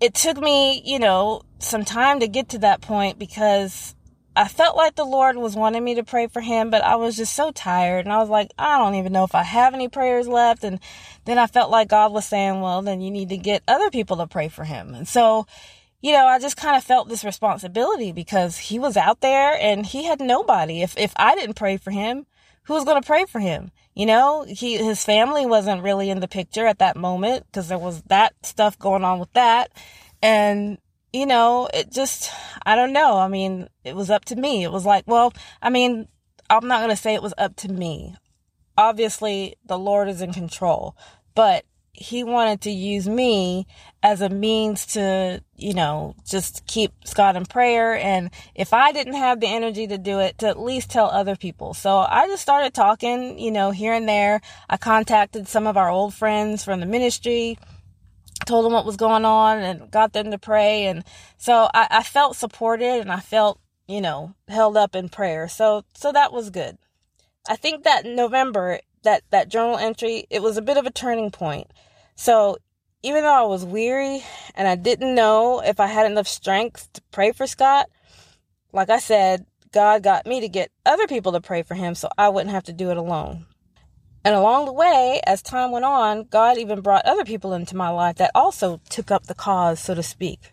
it 0.00 0.14
took 0.14 0.36
me, 0.36 0.82
you 0.84 0.98
know, 0.98 1.42
some 1.60 1.84
time 1.84 2.18
to 2.20 2.26
get 2.26 2.48
to 2.50 2.58
that 2.58 2.80
point 2.80 3.20
because 3.20 3.94
I 4.34 4.48
felt 4.48 4.76
like 4.76 4.96
the 4.96 5.04
Lord 5.04 5.36
was 5.36 5.54
wanting 5.54 5.84
me 5.84 5.94
to 5.94 6.02
pray 6.02 6.26
for 6.26 6.40
him, 6.40 6.70
but 6.70 6.82
I 6.82 6.96
was 6.96 7.16
just 7.16 7.36
so 7.36 7.52
tired. 7.52 8.04
And 8.04 8.12
I 8.12 8.18
was 8.18 8.28
like, 8.28 8.50
I 8.58 8.78
don't 8.78 8.96
even 8.96 9.12
know 9.12 9.24
if 9.24 9.36
I 9.36 9.44
have 9.44 9.72
any 9.72 9.88
prayers 9.88 10.26
left. 10.26 10.64
And 10.64 10.80
then 11.24 11.38
I 11.38 11.46
felt 11.46 11.70
like 11.70 11.88
God 11.88 12.12
was 12.12 12.24
saying, 12.24 12.60
well, 12.60 12.82
then 12.82 13.00
you 13.00 13.12
need 13.12 13.28
to 13.28 13.36
get 13.36 13.62
other 13.68 13.90
people 13.90 14.16
to 14.16 14.26
pray 14.26 14.48
for 14.48 14.64
him. 14.64 14.92
And 14.92 15.06
so, 15.06 15.46
you 16.00 16.12
know, 16.12 16.26
I 16.26 16.38
just 16.38 16.56
kind 16.56 16.76
of 16.76 16.84
felt 16.84 17.08
this 17.08 17.24
responsibility 17.24 18.12
because 18.12 18.56
he 18.56 18.78
was 18.78 18.96
out 18.96 19.20
there 19.20 19.56
and 19.60 19.84
he 19.84 20.04
had 20.04 20.20
nobody. 20.20 20.82
If, 20.82 20.96
if 20.96 21.12
I 21.16 21.34
didn't 21.34 21.56
pray 21.56 21.76
for 21.76 21.90
him, 21.90 22.26
who 22.64 22.74
was 22.74 22.84
going 22.84 23.00
to 23.00 23.06
pray 23.06 23.24
for 23.24 23.40
him? 23.40 23.72
You 23.94 24.06
know, 24.06 24.44
he, 24.46 24.76
his 24.76 25.02
family 25.02 25.44
wasn't 25.44 25.82
really 25.82 26.08
in 26.10 26.20
the 26.20 26.28
picture 26.28 26.66
at 26.66 26.78
that 26.78 26.96
moment 26.96 27.46
because 27.46 27.68
there 27.68 27.78
was 27.78 28.02
that 28.02 28.34
stuff 28.44 28.78
going 28.78 29.02
on 29.02 29.18
with 29.18 29.32
that. 29.32 29.72
And, 30.22 30.78
you 31.12 31.26
know, 31.26 31.68
it 31.74 31.90
just, 31.90 32.30
I 32.64 32.76
don't 32.76 32.92
know. 32.92 33.16
I 33.16 33.26
mean, 33.26 33.68
it 33.82 33.96
was 33.96 34.10
up 34.10 34.24
to 34.26 34.36
me. 34.36 34.62
It 34.62 34.70
was 34.70 34.86
like, 34.86 35.04
well, 35.08 35.32
I 35.60 35.70
mean, 35.70 36.06
I'm 36.48 36.68
not 36.68 36.78
going 36.78 36.94
to 36.94 36.96
say 36.96 37.14
it 37.14 37.22
was 37.22 37.34
up 37.38 37.56
to 37.56 37.68
me. 37.68 38.14
Obviously, 38.76 39.56
the 39.64 39.78
Lord 39.78 40.08
is 40.08 40.22
in 40.22 40.32
control, 40.32 40.96
but 41.34 41.64
he 42.00 42.22
wanted 42.22 42.60
to 42.62 42.70
use 42.70 43.08
me 43.08 43.66
as 44.02 44.20
a 44.20 44.28
means 44.28 44.86
to, 44.86 45.42
you 45.56 45.74
know, 45.74 46.14
just 46.24 46.64
keep 46.66 46.92
Scott 47.04 47.34
in 47.34 47.44
prayer. 47.44 47.94
And 47.96 48.30
if 48.54 48.72
I 48.72 48.92
didn't 48.92 49.14
have 49.14 49.40
the 49.40 49.48
energy 49.48 49.88
to 49.88 49.98
do 49.98 50.20
it, 50.20 50.38
to 50.38 50.46
at 50.46 50.60
least 50.60 50.90
tell 50.90 51.10
other 51.10 51.34
people. 51.34 51.74
So 51.74 51.98
I 51.98 52.26
just 52.28 52.42
started 52.42 52.72
talking, 52.72 53.38
you 53.38 53.50
know, 53.50 53.72
here 53.72 53.92
and 53.92 54.08
there. 54.08 54.40
I 54.70 54.76
contacted 54.76 55.48
some 55.48 55.66
of 55.66 55.76
our 55.76 55.90
old 55.90 56.14
friends 56.14 56.64
from 56.64 56.78
the 56.78 56.86
ministry, 56.86 57.58
told 58.46 58.64
them 58.64 58.72
what 58.72 58.86
was 58.86 58.96
going 58.96 59.24
on 59.24 59.58
and 59.58 59.90
got 59.90 60.12
them 60.12 60.30
to 60.30 60.38
pray. 60.38 60.86
And 60.86 61.04
so 61.36 61.68
I, 61.74 61.88
I 61.90 62.02
felt 62.04 62.36
supported 62.36 63.00
and 63.00 63.10
I 63.10 63.18
felt, 63.18 63.60
you 63.88 64.00
know, 64.00 64.34
held 64.46 64.76
up 64.76 64.94
in 64.94 65.08
prayer. 65.08 65.48
So, 65.48 65.84
so 65.94 66.12
that 66.12 66.32
was 66.32 66.50
good. 66.50 66.78
I 67.48 67.56
think 67.56 67.82
that 67.82 68.06
November, 68.06 68.78
that, 69.02 69.22
that 69.30 69.48
journal 69.48 69.76
entry, 69.78 70.26
it 70.30 70.42
was 70.42 70.56
a 70.56 70.62
bit 70.62 70.76
of 70.76 70.86
a 70.86 70.92
turning 70.92 71.32
point 71.32 71.68
so 72.18 72.58
even 73.04 73.22
though 73.22 73.32
I 73.32 73.46
was 73.46 73.64
weary 73.64 74.24
and 74.56 74.66
I 74.66 74.74
didn't 74.74 75.14
know 75.14 75.60
if 75.60 75.78
I 75.78 75.86
had 75.86 76.10
enough 76.10 76.26
strength 76.26 76.92
to 76.94 77.02
pray 77.12 77.30
for 77.30 77.46
Scott, 77.46 77.88
like 78.72 78.90
I 78.90 78.98
said, 78.98 79.46
God 79.72 80.02
got 80.02 80.26
me 80.26 80.40
to 80.40 80.48
get 80.48 80.72
other 80.84 81.06
people 81.06 81.30
to 81.30 81.40
pray 81.40 81.62
for 81.62 81.76
him 81.76 81.94
so 81.94 82.08
I 82.18 82.28
wouldn't 82.28 82.50
have 82.50 82.64
to 82.64 82.72
do 82.72 82.90
it 82.90 82.96
alone. 82.96 83.46
And 84.24 84.34
along 84.34 84.66
the 84.66 84.72
way, 84.72 85.20
as 85.28 85.42
time 85.42 85.70
went 85.70 85.84
on, 85.84 86.24
God 86.24 86.58
even 86.58 86.80
brought 86.80 87.04
other 87.04 87.24
people 87.24 87.52
into 87.52 87.76
my 87.76 87.88
life 87.88 88.16
that 88.16 88.32
also 88.34 88.80
took 88.90 89.12
up 89.12 89.26
the 89.26 89.34
cause, 89.34 89.78
so 89.78 89.94
to 89.94 90.02
speak. 90.02 90.52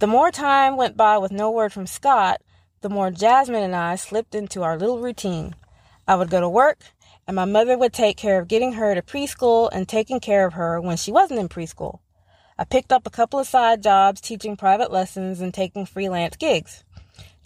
The 0.00 0.06
more 0.06 0.30
time 0.30 0.76
went 0.76 0.98
by 0.98 1.16
with 1.16 1.32
no 1.32 1.50
word 1.50 1.72
from 1.72 1.86
Scott, 1.86 2.42
the 2.82 2.90
more 2.90 3.10
Jasmyne 3.10 3.64
and 3.64 3.74
I 3.74 3.96
slipped 3.96 4.34
into 4.34 4.62
our 4.62 4.76
little 4.76 5.00
routine. 5.00 5.54
I 6.06 6.16
would 6.16 6.28
go 6.28 6.42
to 6.42 6.48
work 6.48 6.80
and 7.32 7.36
my 7.36 7.46
mother 7.46 7.78
would 7.78 7.94
take 7.94 8.18
care 8.18 8.38
of 8.38 8.46
getting 8.46 8.74
her 8.74 8.94
to 8.94 9.00
preschool 9.00 9.70
and 9.72 9.88
taking 9.88 10.20
care 10.20 10.46
of 10.46 10.52
her 10.52 10.78
when 10.78 10.98
she 10.98 11.10
wasn't 11.10 11.40
in 11.40 11.48
preschool. 11.48 12.00
I 12.58 12.64
picked 12.64 12.92
up 12.92 13.06
a 13.06 13.10
couple 13.10 13.38
of 13.38 13.46
side 13.46 13.82
jobs 13.82 14.20
teaching 14.20 14.54
private 14.54 14.92
lessons 14.92 15.40
and 15.40 15.54
taking 15.54 15.86
freelance 15.86 16.36
gigs. 16.36 16.84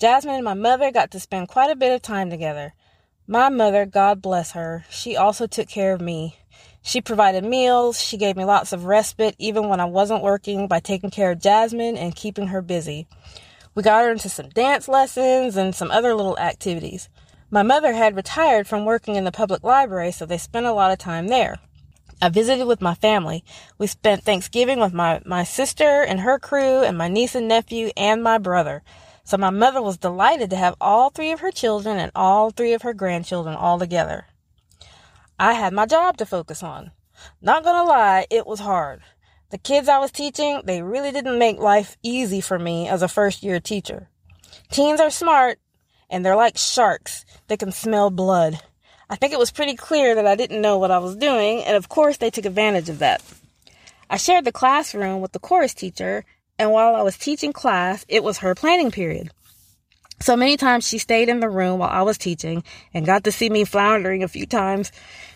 Jasmyne 0.01 0.39
and 0.39 0.45
my 0.45 0.55
mother 0.55 0.91
got 0.91 1.13
to 1.13 1.21
spend 1.21 1.47
quite 1.47 1.71
a 1.71 1.77
bit 1.77 1.95
of 1.95 2.03
time 2.03 2.31
together. 2.31 2.75
My 3.29 3.49
mother, 3.49 3.87
God 3.87 4.21
bless 4.21 4.51
her, 4.53 4.85
she 4.91 5.17
also 5.17 5.47
took 5.47 5.69
care 5.69 5.95
of 5.95 6.01
me. 6.01 6.37
She 6.83 7.01
provided 7.01 7.45
meals, 7.45 8.01
she 8.03 8.17
gave 8.17 8.37
me 8.37 8.45
lots 8.45 8.73
of 8.73 8.87
respite 8.87 9.37
even 9.39 9.69
when 9.69 9.79
I 9.79 9.85
wasn't 9.85 10.25
working 10.25 10.67
by 10.67 10.81
taking 10.81 11.11
care 11.11 11.31
of 11.31 11.39
Jasmyne 11.39 11.97
and 11.97 12.17
keeping 12.17 12.49
her 12.49 12.61
busy. 12.61 13.07
We 13.77 13.85
got 13.85 14.03
her 14.03 14.11
into 14.11 14.31
some 14.31 14.49
dance 14.49 14.89
lessons 14.89 15.57
and 15.57 15.77
some 15.77 15.93
other 15.93 16.13
little 16.13 16.37
activities. 16.39 17.09
My 17.51 17.63
mother 17.63 17.93
had 17.93 18.17
retired 18.17 18.67
from 18.67 18.85
working 18.85 19.15
in 19.15 19.25
the 19.25 19.31
public 19.31 19.63
library, 19.63 20.11
so 20.11 20.27
they 20.27 20.39
spent 20.39 20.67
a 20.67 20.73
lot 20.73 20.91
of 20.91 20.99
time 20.99 21.29
there. 21.29 21.59
I 22.21 22.29
visited 22.29 22.67
with 22.67 22.81
my 22.81 22.95
family. 22.95 23.45
We 23.79 23.87
spent 23.87 24.25
Thanksgiving 24.25 24.81
with 24.81 24.93
my, 24.93 25.21
my 25.25 25.45
sister 25.45 26.03
and 26.03 26.21
her 26.21 26.39
crew 26.39 26.83
and 26.83 26.99
my 26.99 27.09
niece 27.09 27.35
and 27.35 27.47
nephew 27.47 27.91
and 27.97 28.23
my 28.23 28.39
brother. 28.39 28.83
So 29.23 29.37
my 29.37 29.51
mother 29.51 29.83
was 29.83 29.99
delighted 29.99 30.51
to 30.51 30.57
have 30.57 30.77
all 30.81 31.11
three 31.11 31.31
of 31.31 31.41
her 31.41 31.51
children 31.51 31.99
and 31.99 32.11
all 32.15 32.51
three 32.51 32.73
of 32.73 32.83
her 32.83 32.95
grandchildren 32.95 33.55
all 33.55 33.79
together. 33.79 34.27
I 35.39 35.53
had 35.53 35.73
my 35.73 35.87
job 35.87 36.17
to 36.17 36.27
focus 36.27 36.63
on. 36.63 36.91
Not 37.43 37.63
gonna 37.63 37.89
lie, 37.89 38.27
it 38.31 38.47
was 38.47 38.61
hard. 38.61 39.03
The 39.51 39.59
kids 39.59 39.89
I 39.89 39.99
was 39.99 40.11
teaching, 40.11 40.63
they 40.65 40.83
really 40.83 41.13
didn't 41.13 41.39
make 41.39 41.59
life 41.59 41.97
easy 42.03 42.41
for 42.41 42.59
me 42.59 42.89
as 42.89 43.03
a 43.03 43.09
first 43.09 43.43
year 43.43 43.61
teacher. 43.61 44.09
Teens 44.71 45.01
are 45.01 45.11
smart, 45.11 45.59
and 46.11 46.25
they're 46.25 46.37
like 46.37 46.57
sharks. 46.57 47.25
They 47.49 47.57
can 47.57 47.73
smell 47.73 48.11
blood. 48.11 48.61
I 49.09 49.17
think 49.17 49.33
it 49.33 49.39
was 49.39 49.53
pretty 49.53 49.77
clear 49.77 50.15
that 50.17 50.27
I 50.27 50.35
didn't 50.35 50.61
know 50.61 50.79
what 50.79 50.91
I 50.91 50.99
was 50.99 51.17
doing, 51.17 51.63
and 51.65 51.77
of 51.77 51.89
course 51.89 52.17
they 52.17 52.31
took 52.31 52.45
advantage 52.45 52.89
of 52.89 52.99
that. 52.99 53.23
I 54.11 54.17
shared 54.17 54.45
the 54.45 54.53
classroom 54.53 55.21
with 55.21 55.33
the 55.33 55.39
chorus 55.39 55.75
teacher, 55.75 56.25
and 56.59 56.73
while 56.73 56.95
I 56.95 57.03
was 57.03 57.17
teaching 57.17 57.53
class, 57.53 58.05
it 58.09 58.25
was 58.25 58.39
her 58.39 58.55
planning 58.55 58.91
period. 58.91 59.31
So 60.21 60.37
many 60.37 60.57
times 60.57 60.89
she 60.89 60.99
stayed 60.99 61.29
in 61.29 61.41
the 61.41 61.51
room 61.51 61.79
while 61.79 61.91
I 61.91 62.03
was 62.03 62.19
teaching 62.19 62.65
and 62.95 63.05
got 63.05 63.25
to 63.25 63.33
see 63.33 63.51
me 63.51 63.65
floundering 63.65 64.23
a 64.23 64.29
few 64.29 64.47
times. 64.47 64.91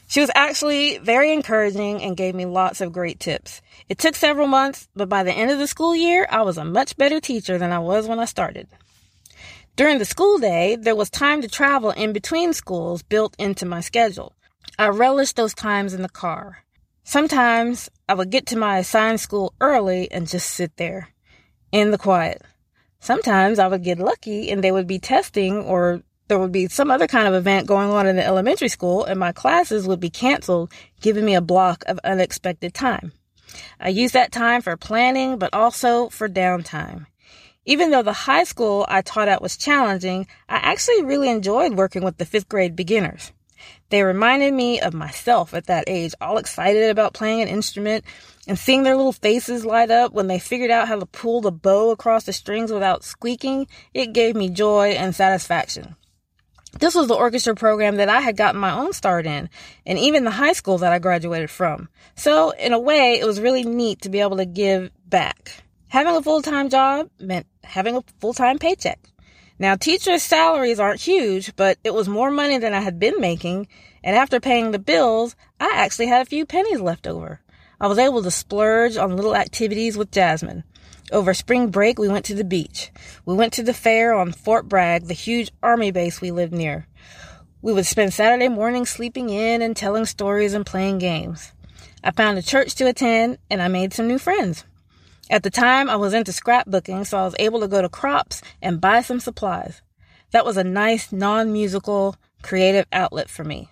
She 0.08 0.20
was 0.20 0.30
actually 0.34 0.98
very 0.98 1.32
encouraging 1.32 2.02
and 2.02 2.16
gave 2.16 2.34
me 2.34 2.46
lots 2.46 2.80
of 2.80 2.92
great 2.92 3.20
tips. 3.20 3.60
It 3.88 3.98
took 3.98 4.14
several 4.14 4.46
months, 4.46 4.88
but 4.96 5.08
by 5.08 5.22
the 5.22 5.32
end 5.32 5.50
of 5.50 5.58
the 5.58 5.66
school 5.66 5.94
year, 5.94 6.26
I 6.30 6.42
was 6.42 6.58
a 6.58 6.64
much 6.64 6.96
better 6.96 7.20
teacher 7.20 7.58
than 7.58 7.70
I 7.70 7.78
was 7.78 8.08
when 8.08 8.18
I 8.18 8.24
started. 8.24 8.68
During 9.80 9.96
the 9.96 10.04
school 10.04 10.36
day, 10.36 10.76
there 10.76 10.94
was 10.94 11.08
time 11.08 11.40
to 11.40 11.48
travel 11.48 11.90
in 11.92 12.12
between 12.12 12.52
schools 12.52 13.02
built 13.02 13.34
into 13.38 13.64
my 13.64 13.80
schedule. 13.80 14.34
I 14.78 14.88
relished 14.88 15.36
those 15.36 15.54
times 15.54 15.94
in 15.94 16.02
the 16.02 16.10
car. 16.10 16.58
Sometimes 17.02 17.88
I 18.06 18.12
would 18.12 18.28
get 18.28 18.44
to 18.48 18.58
my 18.58 18.76
assigned 18.76 19.20
school 19.20 19.54
early 19.58 20.12
and 20.12 20.28
just 20.28 20.50
sit 20.50 20.76
there 20.76 21.08
in 21.72 21.92
the 21.92 21.96
quiet. 21.96 22.42
Sometimes 22.98 23.58
I 23.58 23.68
would 23.68 23.82
get 23.82 23.98
lucky 23.98 24.50
and 24.50 24.62
they 24.62 24.70
would 24.70 24.86
be 24.86 24.98
testing 24.98 25.62
or 25.62 26.02
there 26.28 26.38
would 26.38 26.52
be 26.52 26.68
some 26.68 26.90
other 26.90 27.06
kind 27.06 27.26
of 27.26 27.32
event 27.32 27.66
going 27.66 27.88
on 27.88 28.06
in 28.06 28.16
the 28.16 28.26
elementary 28.26 28.68
school 28.68 29.06
and 29.06 29.18
my 29.18 29.32
classes 29.32 29.88
would 29.88 29.98
be 29.98 30.10
canceled, 30.10 30.70
giving 31.00 31.24
me 31.24 31.34
a 31.34 31.40
block 31.40 31.84
of 31.86 31.98
unexpected 32.04 32.74
time. 32.74 33.12
I 33.80 33.88
used 33.88 34.12
that 34.12 34.30
time 34.30 34.60
for 34.60 34.76
planning, 34.76 35.38
but 35.38 35.54
also 35.54 36.10
for 36.10 36.28
downtime. 36.28 37.06
Even 37.66 37.90
though 37.90 38.02
the 38.02 38.12
high 38.12 38.44
school 38.44 38.86
I 38.88 39.02
taught 39.02 39.28
at 39.28 39.42
was 39.42 39.56
challenging, 39.56 40.26
I 40.48 40.56
actually 40.56 41.04
really 41.04 41.28
enjoyed 41.28 41.74
working 41.74 42.02
with 42.02 42.16
the 42.16 42.24
fifth 42.24 42.48
grade 42.48 42.74
beginners. 42.74 43.32
They 43.90 44.02
reminded 44.02 44.54
me 44.54 44.80
of 44.80 44.94
myself 44.94 45.52
at 45.52 45.66
that 45.66 45.84
age, 45.86 46.14
all 46.20 46.38
excited 46.38 46.88
about 46.88 47.12
playing 47.12 47.42
an 47.42 47.48
instrument 47.48 48.04
and 48.48 48.58
seeing 48.58 48.82
their 48.82 48.96
little 48.96 49.12
faces 49.12 49.66
light 49.66 49.90
up 49.90 50.12
when 50.12 50.26
they 50.26 50.38
figured 50.38 50.70
out 50.70 50.88
how 50.88 50.98
to 50.98 51.04
pull 51.04 51.42
the 51.42 51.52
bow 51.52 51.90
across 51.90 52.24
the 52.24 52.32
strings 52.32 52.72
without 52.72 53.04
squeaking. 53.04 53.66
It 53.92 54.14
gave 54.14 54.34
me 54.34 54.48
joy 54.48 54.90
and 54.90 55.14
satisfaction. 55.14 55.96
This 56.78 56.94
was 56.94 57.08
the 57.08 57.14
orchestra 57.14 57.54
program 57.54 57.96
that 57.96 58.08
I 58.08 58.20
had 58.20 58.36
gotten 58.36 58.60
my 58.60 58.70
own 58.70 58.92
start 58.92 59.26
in, 59.26 59.50
and 59.84 59.98
even 59.98 60.24
the 60.24 60.30
high 60.30 60.52
school 60.52 60.78
that 60.78 60.92
I 60.92 60.98
graduated 60.98 61.50
from. 61.50 61.88
So, 62.14 62.50
in 62.50 62.72
a 62.72 62.78
way, 62.78 63.18
it 63.18 63.26
was 63.26 63.40
really 63.40 63.64
neat 63.64 64.02
to 64.02 64.08
be 64.08 64.20
able 64.20 64.36
to 64.36 64.46
give 64.46 64.90
back. 65.04 65.64
Having 65.90 66.14
a 66.14 66.22
full 66.22 66.40
time 66.40 66.68
job 66.68 67.10
meant 67.18 67.48
having 67.64 67.96
a 67.96 68.04
full 68.20 68.32
time 68.32 68.60
paycheck. 68.60 69.00
Now, 69.58 69.74
teachers' 69.74 70.22
salaries 70.22 70.78
aren't 70.78 71.00
huge, 71.00 71.56
but 71.56 71.78
it 71.82 71.92
was 71.92 72.08
more 72.08 72.30
money 72.30 72.58
than 72.58 72.72
I 72.72 72.80
had 72.80 73.00
been 73.00 73.20
making, 73.20 73.66
and 74.04 74.14
after 74.14 74.38
paying 74.38 74.70
the 74.70 74.78
bills, 74.78 75.34
I 75.58 75.72
actually 75.74 76.06
had 76.06 76.22
a 76.22 76.30
few 76.30 76.46
pennies 76.46 76.80
left 76.80 77.08
over. 77.08 77.40
I 77.80 77.88
was 77.88 77.98
able 77.98 78.22
to 78.22 78.30
splurge 78.30 78.96
on 78.96 79.16
little 79.16 79.34
activities 79.34 79.96
with 79.96 80.12
Jasmyne. 80.12 80.62
Over 81.10 81.34
spring 81.34 81.70
break, 81.72 81.98
we 81.98 82.06
went 82.06 82.24
to 82.26 82.36
the 82.36 82.44
beach. 82.44 82.92
We 83.26 83.34
went 83.34 83.52
to 83.54 83.64
the 83.64 83.74
fair 83.74 84.14
on 84.14 84.30
Fort 84.30 84.68
Bragg, 84.68 85.08
the 85.08 85.14
huge 85.14 85.50
army 85.60 85.90
base 85.90 86.20
we 86.20 86.30
lived 86.30 86.52
near. 86.52 86.86
We 87.62 87.72
would 87.72 87.86
spend 87.86 88.14
Saturday 88.14 88.48
morning 88.48 88.86
sleeping 88.86 89.28
in 89.28 89.60
and 89.60 89.76
telling 89.76 90.04
stories 90.04 90.54
and 90.54 90.64
playing 90.64 90.98
games. 90.98 91.50
I 92.04 92.12
found 92.12 92.38
a 92.38 92.42
church 92.42 92.76
to 92.76 92.86
attend, 92.86 93.38
and 93.50 93.60
I 93.60 93.66
made 93.66 93.92
some 93.92 94.06
new 94.06 94.18
friends. 94.18 94.64
At 95.30 95.44
the 95.44 95.50
time, 95.50 95.88
I 95.88 95.94
was 95.94 96.12
into 96.12 96.32
scrapbooking, 96.32 97.06
so 97.06 97.16
I 97.16 97.24
was 97.24 97.36
able 97.38 97.60
to 97.60 97.68
go 97.68 97.80
to 97.80 97.88
crops 97.88 98.42
and 98.60 98.80
buy 98.80 99.00
some 99.00 99.20
supplies. 99.20 99.80
That 100.32 100.44
was 100.44 100.56
a 100.56 100.64
nice, 100.64 101.12
non 101.12 101.52
musical, 101.52 102.16
creative 102.42 102.86
outlet 102.92 103.30
for 103.30 103.44
me. 103.44 103.68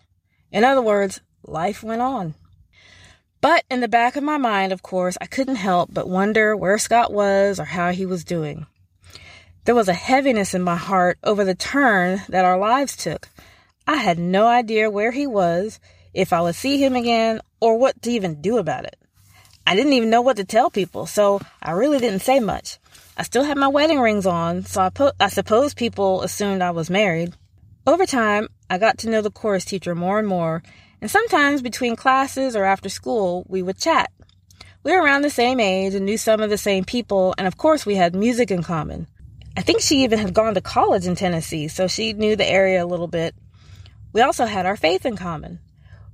In 0.53 0.63
other 0.63 0.81
words, 0.81 1.21
life 1.43 1.83
went 1.83 2.01
on. 2.01 2.35
But 3.41 3.65
in 3.69 3.81
the 3.81 3.89
back 3.89 4.15
of 4.15 4.23
my 4.23 4.39
mind, 4.39 4.73
of 4.73 4.83
course, 4.83 5.19
I 5.21 5.27
couldn't 5.27 5.57
help 5.57 5.91
but 5.93 6.09
wonder 6.09 6.57
where 6.57 6.79
Scott 6.79 7.13
was 7.13 7.59
or 7.59 7.65
how 7.65 7.91
he 7.91 8.07
was 8.07 8.25
doing. 8.25 8.67
There 9.65 9.75
was 9.75 9.89
a 9.89 9.95
heaviness 9.95 10.55
in 10.55 10.63
my 10.63 10.77
heart 10.77 11.19
over 11.25 11.45
the 11.45 11.57
turn 11.57 12.23
that 12.29 12.45
our 12.45 12.57
lives 12.57 12.97
took. 12.97 13.29
I 13.85 13.97
had 13.97 14.19
no 14.19 14.47
idea 14.47 14.91
where 14.91 15.11
he 15.11 15.27
was, 15.27 15.81
if 16.15 16.33
I 16.33 16.41
would 16.41 16.55
see 16.55 16.83
him 16.83 16.95
again, 16.95 17.41
or 17.61 17.77
what 17.77 18.01
to 18.03 18.11
even 18.11 18.41
do 18.41 18.59
about 18.59 18.85
it. 18.85 18.97
I 19.69 19.77
didn't 19.77 19.93
even 19.93 20.09
know 20.09 20.23
what 20.23 20.39
to 20.39 20.45
tell 20.45 20.71
people, 20.71 21.05
so 21.05 21.43
I 21.63 21.73
really 21.73 21.99
didn't 21.99 22.23
say 22.23 22.41
much. 22.41 22.79
I 23.19 23.23
still 23.23 23.45
had 23.45 23.59
my 23.59 23.69
wedding 23.69 24.01
rings 24.01 24.25
on, 24.25 24.65
so 24.65 24.81
I, 24.81 24.89
po- 24.89 25.13
I 25.21 25.29
suppose 25.29 25.75
people 25.75 26.23
assumed 26.23 26.63
I 26.63 26.71
was 26.71 26.89
married. 26.89 27.35
Over 27.87 28.07
time, 28.07 28.49
I 28.71 28.79
got 28.79 28.97
to 29.01 29.11
know 29.11 29.21
the 29.21 29.31
chorus 29.31 29.67
teacher 29.67 29.95
more 29.95 30.19
and 30.19 30.27
more, 30.27 30.63
and 31.03 31.11
sometimes 31.11 31.61
between 31.61 31.97
classes 31.97 32.57
or 32.57 32.65
after 32.65 32.89
school, 32.89 33.45
we 33.47 33.61
would 33.61 33.77
chat. 33.77 34.11
We 34.85 34.93
were 34.93 35.03
around 35.03 35.21
the 35.21 35.29
same 35.29 35.61
age 35.61 35.93
and 35.93 36.07
knew 36.07 36.17
some 36.17 36.41
of 36.41 36.49
the 36.49 36.57
same 36.57 36.85
people, 36.85 37.35
and 37.37 37.47
of 37.47 37.59
course, 37.59 37.85
we 37.85 37.97
had 37.97 38.17
music 38.17 38.51
in 38.51 38.63
common. 38.63 39.07
I 39.55 39.61
think 39.61 39.83
she 39.83 40.03
even 40.03 40.19
had 40.19 40.33
gone 40.33 40.55
to 40.55 40.63
college 40.63 41.07
in 41.07 41.15
Tennessee, 41.15 41.69
so 41.69 41.89
she 41.89 42.15
knew 42.15 42.37
the 42.37 42.51
area 42.51 42.83
a 42.83 42.87
little 42.87 43.07
bit. 43.07 43.35
We 44.15 44.23
also 44.23 44.47
had 44.47 44.65
our 44.65 44.77
faith 44.77 45.05
in 45.05 45.19
common. 45.19 45.61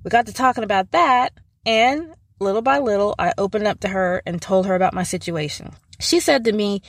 We 0.02 0.10
got 0.10 0.26
to 0.26 0.32
talking 0.32 0.64
about 0.64 0.90
that, 0.90 1.34
and 1.64 2.14
Little 2.44 2.60
by 2.60 2.78
little, 2.78 3.14
I 3.18 3.32
opened 3.38 3.66
up 3.66 3.80
to 3.80 3.88
her 3.88 4.20
and 4.26 4.40
told 4.40 4.66
her 4.66 4.74
about 4.74 4.92
my 4.92 5.02
situation. 5.02 5.72
She 5.98 6.20
said 6.20 6.44
to 6.44 6.52
me, 6.52 6.82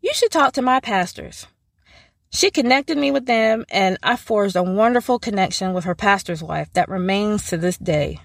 You 0.00 0.12
should 0.12 0.32
talk 0.32 0.54
to 0.54 0.62
my 0.62 0.80
pastors. 0.80 1.46
She 2.30 2.50
connected 2.50 2.98
me 2.98 3.12
with 3.12 3.24
them, 3.24 3.64
and 3.70 3.98
I 4.02 4.16
forged 4.16 4.56
a 4.56 4.64
wonderful 4.64 5.20
connection 5.20 5.74
with 5.74 5.84
her 5.84 5.94
pastor's 5.94 6.42
wife 6.42 6.72
that 6.72 6.88
remains 6.88 7.46
to 7.50 7.56
this 7.56 7.78
day. 7.78 8.18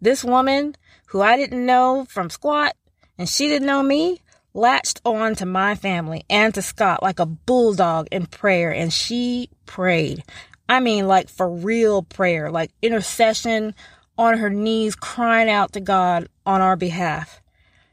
This 0.00 0.24
woman, 0.24 0.76
who 1.08 1.20
I 1.20 1.36
didn't 1.36 1.66
know 1.66 2.06
from 2.08 2.30
squat, 2.30 2.74
and 3.18 3.28
she 3.28 3.46
didn't 3.46 3.66
know 3.66 3.82
me, 3.82 4.22
latched 4.54 5.02
on 5.04 5.34
to 5.34 5.44
my 5.44 5.74
family 5.74 6.24
and 6.30 6.54
to 6.54 6.62
Scott 6.62 7.02
like 7.02 7.18
a 7.18 7.26
bulldog 7.26 8.08
in 8.10 8.24
prayer, 8.24 8.72
and 8.72 8.90
she 8.90 9.50
prayed. 9.66 10.24
I 10.70 10.80
mean, 10.80 11.06
like 11.06 11.28
for 11.28 11.50
real 11.50 12.02
prayer, 12.02 12.50
like 12.50 12.70
intercession, 12.80 13.74
on 14.18 14.38
her 14.38 14.50
knees 14.50 14.96
crying 14.96 15.48
out 15.48 15.72
to 15.72 15.80
God 15.80 16.28
on 16.44 16.60
our 16.60 16.76
behalf. 16.76 17.40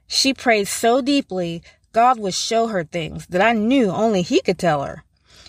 She 0.07 0.33
prayed 0.33 0.67
so 0.67 1.01
deeply, 1.01 1.63
God 1.93 2.19
would 2.19 2.33
show 2.33 2.67
her 2.67 2.83
things 2.83 3.25
that 3.27 3.41
I 3.41 3.53
knew 3.53 3.89
only 3.89 4.21
He 4.21 4.41
could 4.41 4.59
tell 4.59 4.83
her. 4.83 5.03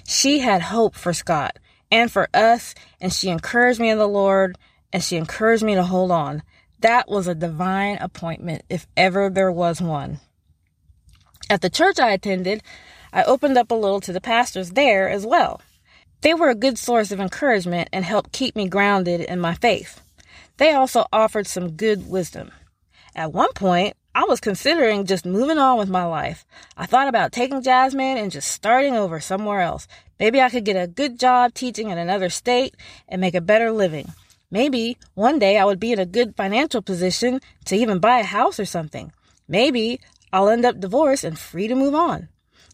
She 0.07 0.39
had 0.41 0.63
hope 0.63 0.95
for 0.95 1.13
Scott 1.13 1.59
and 1.91 2.13
for 2.13 2.29
us, 2.33 2.75
and 3.01 3.13
she 3.13 3.29
encouraged 3.29 3.81
me 3.81 3.91
in 3.91 3.99
the 3.99 4.07
Lord, 4.07 4.57
and 4.93 5.03
she 5.03 5.17
encouraged 5.17 5.65
me 5.65 5.75
to 5.75 5.83
hold 5.83 6.11
on. 6.11 6.43
That 6.81 7.09
was 7.09 7.27
a 7.27 7.35
divine 7.35 7.97
appointment, 7.99 8.63
if 8.69 8.87
ever 8.97 9.31
there 9.31 9.51
was 9.51 9.81
one. 9.81 10.21
At 11.49 11.63
the 11.63 11.71
church 11.71 11.99
I 11.99 12.11
attended, 12.11 12.63
I 13.13 13.25
opened 13.25 13.57
up 13.57 13.71
a 13.71 13.75
little 13.75 14.01
to 14.03 14.13
the 14.13 14.21
pastors 14.21 14.71
there 14.71 15.09
as 15.09 15.27
well. 15.27 15.61
They 16.21 16.35
were 16.35 16.51
a 16.51 16.55
good 16.55 16.79
source 16.79 17.11
of 17.13 17.21
encouragement 17.21 17.89
and 17.93 18.05
helped 18.05 18.33
keep 18.33 18.57
me 18.57 18.69
grounded 18.69 19.21
in 19.21 19.41
my 19.41 19.55
faith. 19.55 20.01
They 20.59 20.73
also 20.73 21.07
offered 21.13 21.47
some 21.47 21.73
good 21.73 22.09
wisdom. 22.09 22.51
At 23.15 23.33
one 23.33 23.53
point, 23.55 23.97
I 24.15 24.25
was 24.25 24.41
considering 24.41 25.05
just 25.05 25.27
moving 25.27 25.59
on 25.59 25.79
with 25.79 25.91
my 25.91 26.05
life. 26.05 26.47
I 26.77 26.87
thought 26.87 27.09
about 27.09 27.33
taking 27.33 27.63
Jasmyne 27.63 28.17
and 28.17 28.33
just 28.33 28.51
starting 28.51 28.95
over 28.95 29.21
somewhere 29.21 29.61
else. 29.61 29.87
Maybe 30.19 30.41
I 30.41 30.49
could 30.49 30.65
get 30.65 30.83
a 30.83 30.87
good 30.87 31.19
job 31.19 31.53
teaching 31.53 31.91
in 31.91 31.99
another 31.99 32.31
state 32.31 32.75
and 33.09 33.21
make 33.21 33.35
a 33.35 33.43
better 33.43 33.71
living. 33.71 34.13
Maybe 34.51 34.97
one 35.15 35.39
day 35.39 35.59
I 35.59 35.67
would 35.67 35.81
be 35.81 35.93
in 35.93 35.99
a 35.99 36.07
good 36.07 36.35
financial 36.37 36.81
position 36.81 37.41
to 37.67 37.77
even 37.77 37.99
buy 37.99 38.21
a 38.21 38.25
house 38.25 38.59
or 38.59 38.65
something. 38.65 39.13
Maybe 39.49 40.01
I'll 40.33 40.49
end 40.49 40.65
up 40.65 40.81
divorced 40.81 41.25
and 41.25 41.39
free 41.39 41.69
to 41.69 41.75
move 41.75 41.95
on. 41.95 42.29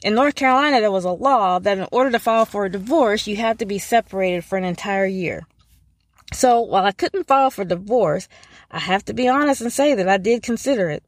In 0.05 0.15
North 0.15 0.35
Carolina, 0.37 0.81
there 0.81 0.91
was 0.91 1.05
a 1.05 1.11
law 1.11 1.59
that 1.59 1.79
in 1.79 1.87
order 1.91 2.11
to 2.11 2.19
file 2.19 2.45
for 2.45 2.65
a 2.65 2.71
divorce, 2.71 3.27
you 3.27 3.37
had 3.37 3.59
to 3.59 3.67
be 3.67 3.79
separated 3.79 4.45
for 4.45 4.59
an 4.59 4.65
entire 4.65 5.07
year. 5.07 5.47
So 6.33 6.61
while 6.61 6.85
I 6.85 6.93
couldn't 6.93 7.27
file 7.27 7.51
for 7.51 7.65
divorce, 7.65 8.29
I 8.71 8.79
have 8.79 9.05
to 9.07 9.15
be 9.15 9.29
honest 9.29 9.61
and 9.61 9.73
say 9.73 9.95
that 9.95 10.09
I 10.09 10.17
did 10.17 10.43
consider 10.43 10.89
it. 10.91 11.05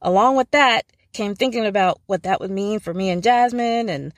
Along 0.00 0.36
with 0.36 0.50
that 0.52 0.86
came 1.12 1.34
thinking 1.34 1.66
about 1.66 2.00
what 2.06 2.22
that 2.22 2.40
would 2.40 2.50
mean 2.50 2.78
for 2.80 2.94
me 2.94 3.10
and 3.10 3.22
Jasmyne 3.22 3.88
and 3.88 4.12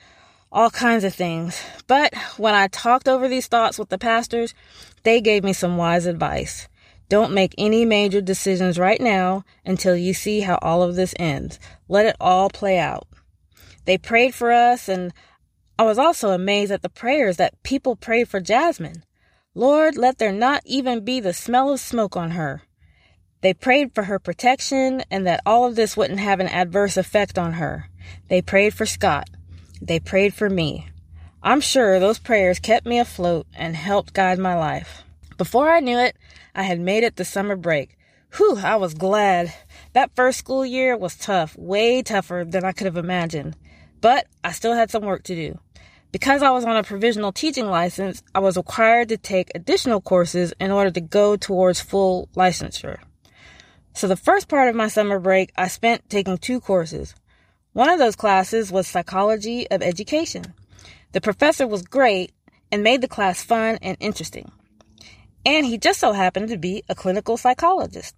all 0.51 0.69
kinds 0.69 1.03
of 1.03 1.13
things. 1.13 1.61
But 1.87 2.15
when 2.37 2.53
I 2.53 2.67
talked 2.67 3.07
over 3.07 3.27
these 3.27 3.47
thoughts 3.47 3.77
with 3.77 3.89
the 3.89 3.97
pastors, 3.97 4.53
they 5.03 5.19
gave 5.19 5.43
me 5.43 5.53
some 5.53 5.77
wise 5.77 6.05
advice. 6.05 6.67
Don't 7.09 7.33
make 7.33 7.53
any 7.57 7.85
major 7.85 8.21
decisions 8.21 8.79
right 8.79 8.99
now 8.99 9.43
until 9.65 9.95
you 9.95 10.13
see 10.13 10.41
how 10.41 10.57
all 10.61 10.81
of 10.81 10.95
this 10.95 11.13
ends. 11.19 11.59
Let 11.87 12.05
it 12.05 12.15
all 12.19 12.49
play 12.49 12.79
out. 12.79 13.07
They 13.85 13.97
prayed 13.97 14.33
for 14.33 14.51
us, 14.51 14.89
and 14.89 15.13
I 15.77 15.83
was 15.83 15.99
also 15.99 16.31
amazed 16.31 16.71
at 16.71 16.81
the 16.81 16.89
prayers 16.89 17.37
that 17.37 17.61
people 17.61 17.95
prayed 17.95 18.27
for 18.27 18.41
Jasmyne. 18.41 19.03
Lord, 19.57 19.97
let 19.97 20.17
there 20.17 20.33
not 20.33 20.61
even 20.65 21.05
be 21.05 21.21
the 21.21 21.31
smell 21.31 21.71
of 21.71 21.79
smoke 21.79 22.17
on 22.17 22.31
her. 22.31 22.63
They 23.39 23.53
prayed 23.53 23.95
for 23.95 24.03
her 24.03 24.19
protection 24.19 25.03
and 25.09 25.25
that 25.25 25.41
all 25.45 25.65
of 25.65 25.77
this 25.77 25.95
wouldn't 25.95 26.19
have 26.19 26.41
an 26.41 26.49
adverse 26.49 26.97
effect 26.97 27.37
on 27.37 27.53
her. 27.53 27.89
They 28.27 28.41
prayed 28.41 28.73
for 28.73 28.85
Scott. 28.85 29.29
They 29.81 30.01
prayed 30.01 30.33
for 30.33 30.49
me. 30.49 30.89
I'm 31.41 31.61
sure 31.61 31.99
those 31.99 32.19
prayers 32.19 32.59
kept 32.59 32.85
me 32.85 32.99
afloat 32.99 33.47
and 33.55 33.77
helped 33.77 34.13
guide 34.13 34.39
my 34.39 34.55
life. 34.55 35.03
Before 35.37 35.69
I 35.69 35.79
knew 35.79 35.99
it, 35.99 36.17
I 36.53 36.63
had 36.63 36.81
made 36.81 37.03
it 37.03 37.15
to 37.15 37.23
summer 37.23 37.55
break. 37.55 37.97
Whew, 38.35 38.57
I 38.57 38.75
was 38.75 38.93
glad. 38.93 39.53
That 39.93 40.15
first 40.15 40.39
school 40.39 40.65
year 40.65 40.97
was 40.97 41.15
tough, 41.15 41.55
way 41.57 42.01
tougher 42.01 42.43
than 42.45 42.65
I 42.65 42.73
could 42.73 42.85
have 42.85 42.97
imagined. 42.97 43.55
But 44.01 44.27
I 44.43 44.51
still 44.51 44.73
had 44.73 44.91
some 44.91 45.05
work 45.05 45.23
to 45.23 45.35
do. 45.35 45.59
Because 46.15 46.41
I 46.41 46.51
was 46.51 46.63
on 46.63 46.77
a 46.77 46.81
provisional 46.81 47.33
teaching 47.33 47.67
license, 47.67 48.23
I 48.33 48.39
was 48.39 48.55
required 48.55 49.09
to 49.09 49.17
take 49.17 49.51
additional 49.53 49.99
courses 49.99 50.53
in 50.61 50.71
order 50.71 50.89
to 50.91 51.01
go 51.01 51.35
towards 51.35 51.81
full 51.81 52.29
licensure. 52.37 52.99
So 53.93 54.07
the 54.07 54.15
first 54.15 54.47
part 54.47 54.69
of 54.69 54.75
my 54.75 54.87
summer 54.87 55.19
break, 55.19 55.51
I 55.57 55.67
spent 55.67 56.09
taking 56.09 56.37
two 56.37 56.61
courses. 56.61 57.15
One 57.73 57.89
of 57.89 57.99
those 57.99 58.15
classes 58.15 58.71
was 58.71 58.87
Psychology 58.87 59.69
of 59.69 59.81
Education. 59.81 60.53
The 61.11 61.19
professor 61.19 61.67
was 61.67 61.81
great 61.81 62.31
and 62.71 62.81
made 62.81 63.01
the 63.01 63.09
class 63.09 63.43
fun 63.43 63.77
and 63.81 63.97
interesting. 63.99 64.53
And 65.45 65.65
he 65.65 65.77
just 65.77 65.99
so 65.99 66.13
happened 66.13 66.47
to 66.47 66.57
be 66.57 66.81
a 66.87 66.95
clinical 66.95 67.35
psychologist. 67.35 68.15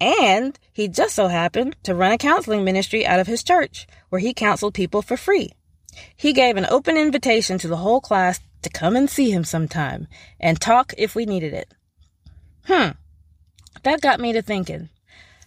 And 0.00 0.58
he 0.72 0.88
just 0.88 1.14
so 1.14 1.28
happened 1.28 1.76
to 1.84 1.94
run 1.94 2.10
a 2.10 2.18
counseling 2.18 2.64
ministry 2.64 3.06
out 3.06 3.20
of 3.20 3.28
his 3.28 3.44
church 3.44 3.86
where 4.08 4.20
he 4.20 4.34
counseled 4.34 4.74
people 4.74 5.02
for 5.02 5.16
free. 5.16 5.52
He 6.16 6.32
gave 6.32 6.56
an 6.56 6.66
open 6.68 6.96
invitation 6.96 7.58
to 7.58 7.68
the 7.68 7.76
whole 7.76 8.00
class 8.00 8.40
to 8.62 8.70
come 8.70 8.96
and 8.96 9.08
see 9.08 9.30
him 9.30 9.44
sometime 9.44 10.08
and 10.40 10.60
talk 10.60 10.92
if 10.98 11.14
we 11.14 11.26
needed 11.26 11.54
it. 11.54 11.74
Hmm. 12.64 12.90
That 13.82 14.00
got 14.00 14.20
me 14.20 14.32
to 14.32 14.42
thinking. 14.42 14.88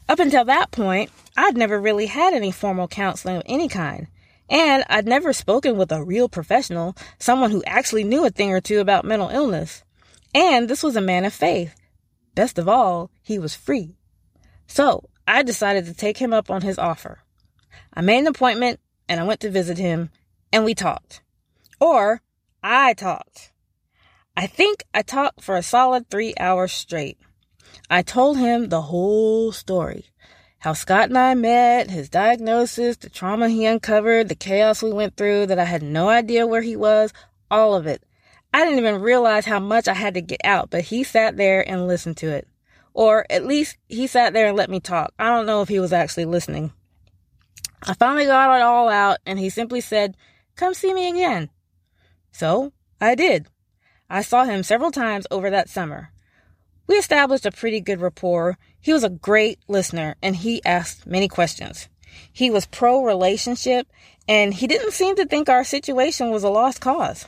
Up 0.08 0.20
until 0.20 0.46
that 0.46 0.72
point, 0.72 1.12
I'd 1.38 1.58
never 1.58 1.80
really 1.80 2.08
had 2.08 2.34
any 2.34 2.52
formal 2.52 2.88
counseling 2.88 3.38
of 3.38 3.44
any 3.46 3.68
kind. 3.68 4.08
And 4.50 4.84
I'd 4.90 5.06
never 5.06 5.32
spoken 5.32 5.78
with 5.78 5.92
a 5.92 6.04
real 6.04 6.28
professional, 6.28 6.96
someone 7.20 7.52
who 7.52 7.64
actually 7.66 8.04
knew 8.04 8.26
a 8.26 8.30
thing 8.30 8.52
or 8.52 8.60
two 8.60 8.80
about 8.80 9.06
mental 9.06 9.30
illness. 9.30 9.84
And 10.34 10.68
this 10.68 10.84
was 10.84 10.96
a 10.96 11.02
man 11.02 11.24
of 11.24 11.34
faith. 11.34 11.76
Best 12.36 12.58
of 12.58 12.68
all, 12.68 13.12
he 13.22 13.40
was 13.40 13.56
free. 13.56 13.96
So 14.68 15.10
I 15.28 15.44
decided 15.44 15.86
to 15.86 15.94
take 15.94 16.18
him 16.18 16.34
up 16.34 16.50
on 16.50 16.62
his 16.62 16.78
offer. 16.78 17.20
I 17.94 18.02
made 18.02 18.20
an 18.20 18.28
appointment 18.28 18.80
and 19.08 19.20
I 19.20 19.24
went 19.24 19.42
to 19.42 19.50
visit 19.50 19.78
him 19.78 20.10
and 20.52 20.66
we 20.66 20.76
talked. 20.76 21.22
Or 21.80 22.22
I 22.64 22.94
talked. 22.94 23.52
I 24.36 24.48
think 24.48 24.84
I 24.94 25.02
talked 25.02 25.42
for 25.42 25.56
a 25.56 25.64
solid 25.64 26.10
three 26.10 26.34
hours 26.40 26.72
straight. 26.72 27.18
I 27.90 28.02
told 28.02 28.38
him 28.38 28.70
the 28.70 28.82
whole 28.82 29.52
story. 29.52 30.06
How 30.60 30.74
Scott 30.74 31.10
and 31.10 31.18
I 31.18 31.34
met, 31.34 31.90
his 31.90 32.08
diagnosis, 32.08 32.98
the 32.98 33.10
trauma 33.10 33.50
he 33.50 33.66
uncovered, 33.66 34.30
the 34.30 34.36
chaos 34.36 34.84
we 34.84 34.94
went 34.94 35.18
through, 35.18 35.48
that 35.48 35.58
I 35.58 35.66
had 35.66 35.82
no 35.82 36.08
idea 36.08 36.46
where 36.46 36.62
he 36.62 36.76
was, 36.76 37.12
all 37.50 37.74
of 37.74 37.88
it. 37.88 38.04
I 38.54 38.64
didn't 38.64 38.80
even 38.80 39.02
realize 39.02 39.46
how 39.46 39.60
much 39.60 39.88
I 39.88 39.94
had 39.94 40.14
to 40.14 40.22
get 40.22 40.42
out, 40.44 40.70
but 40.70 40.82
he 40.82 41.04
sat 41.04 41.38
there 41.38 41.68
and 41.68 41.88
listened 41.88 42.18
to 42.18 42.30
it. 42.30 42.48
Or 42.94 43.26
at 43.30 43.46
least 43.46 43.78
he 43.88 44.08
sat 44.08 44.34
there 44.34 44.48
and 44.48 44.58
let 44.58 44.70
me 44.70 44.80
talk. 44.80 45.14
I 45.18 45.30
don't 45.30 45.46
know 45.46 45.62
if 45.62 45.70
he 45.70 45.80
was 45.80 45.94
actually 45.94 46.26
listening. 46.26 46.74
I 47.84 47.94
finally 47.94 48.26
got 48.26 48.56
it 48.56 48.62
all 48.62 48.90
out 48.90 49.18
and 49.26 49.40
he 49.40 49.50
simply 49.50 49.82
said, 49.82 50.16
Come 50.56 50.74
see 50.74 50.94
me 50.94 51.10
again. 51.10 51.50
So 52.32 52.74
I 53.00 53.16
did. 53.16 53.48
I 54.10 54.22
saw 54.22 54.44
him 54.44 54.64
several 54.64 54.92
times 54.92 55.26
over 55.32 55.50
that 55.50 55.70
summer. 55.70 56.12
We 56.88 56.96
established 56.96 57.46
a 57.46 57.52
pretty 57.52 57.80
good 57.80 58.02
rapport. 58.02 58.58
He 58.80 58.92
was 58.92 59.04
a 59.04 59.10
great 59.10 59.60
listener 59.68 60.16
and 60.22 60.36
he 60.36 60.64
asked 60.66 61.08
many 61.08 61.28
questions. 61.28 61.88
He 62.34 62.50
was 62.50 62.66
pro 62.66 63.04
relationship 63.04 63.88
and 64.28 64.54
he 64.54 64.68
didn't 64.68 64.92
seem 64.92 65.16
to 65.16 65.26
think 65.26 65.48
our 65.48 65.64
situation 65.64 66.32
was 66.32 66.44
a 66.44 66.50
lost 66.50 66.82
cause. 66.82 67.28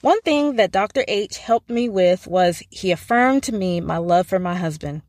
One 0.00 0.20
thing 0.20 0.56
that 0.56 0.72
Dr. 0.72 1.04
H 1.08 1.38
helped 1.38 1.70
me 1.70 1.88
with 1.88 2.26
was 2.26 2.62
he 2.70 2.90
affirmed 2.90 3.42
to 3.44 3.52
me 3.52 3.80
my 3.80 3.98
love 3.98 4.26
for 4.26 4.38
my 4.38 4.54
husband. 4.54 5.02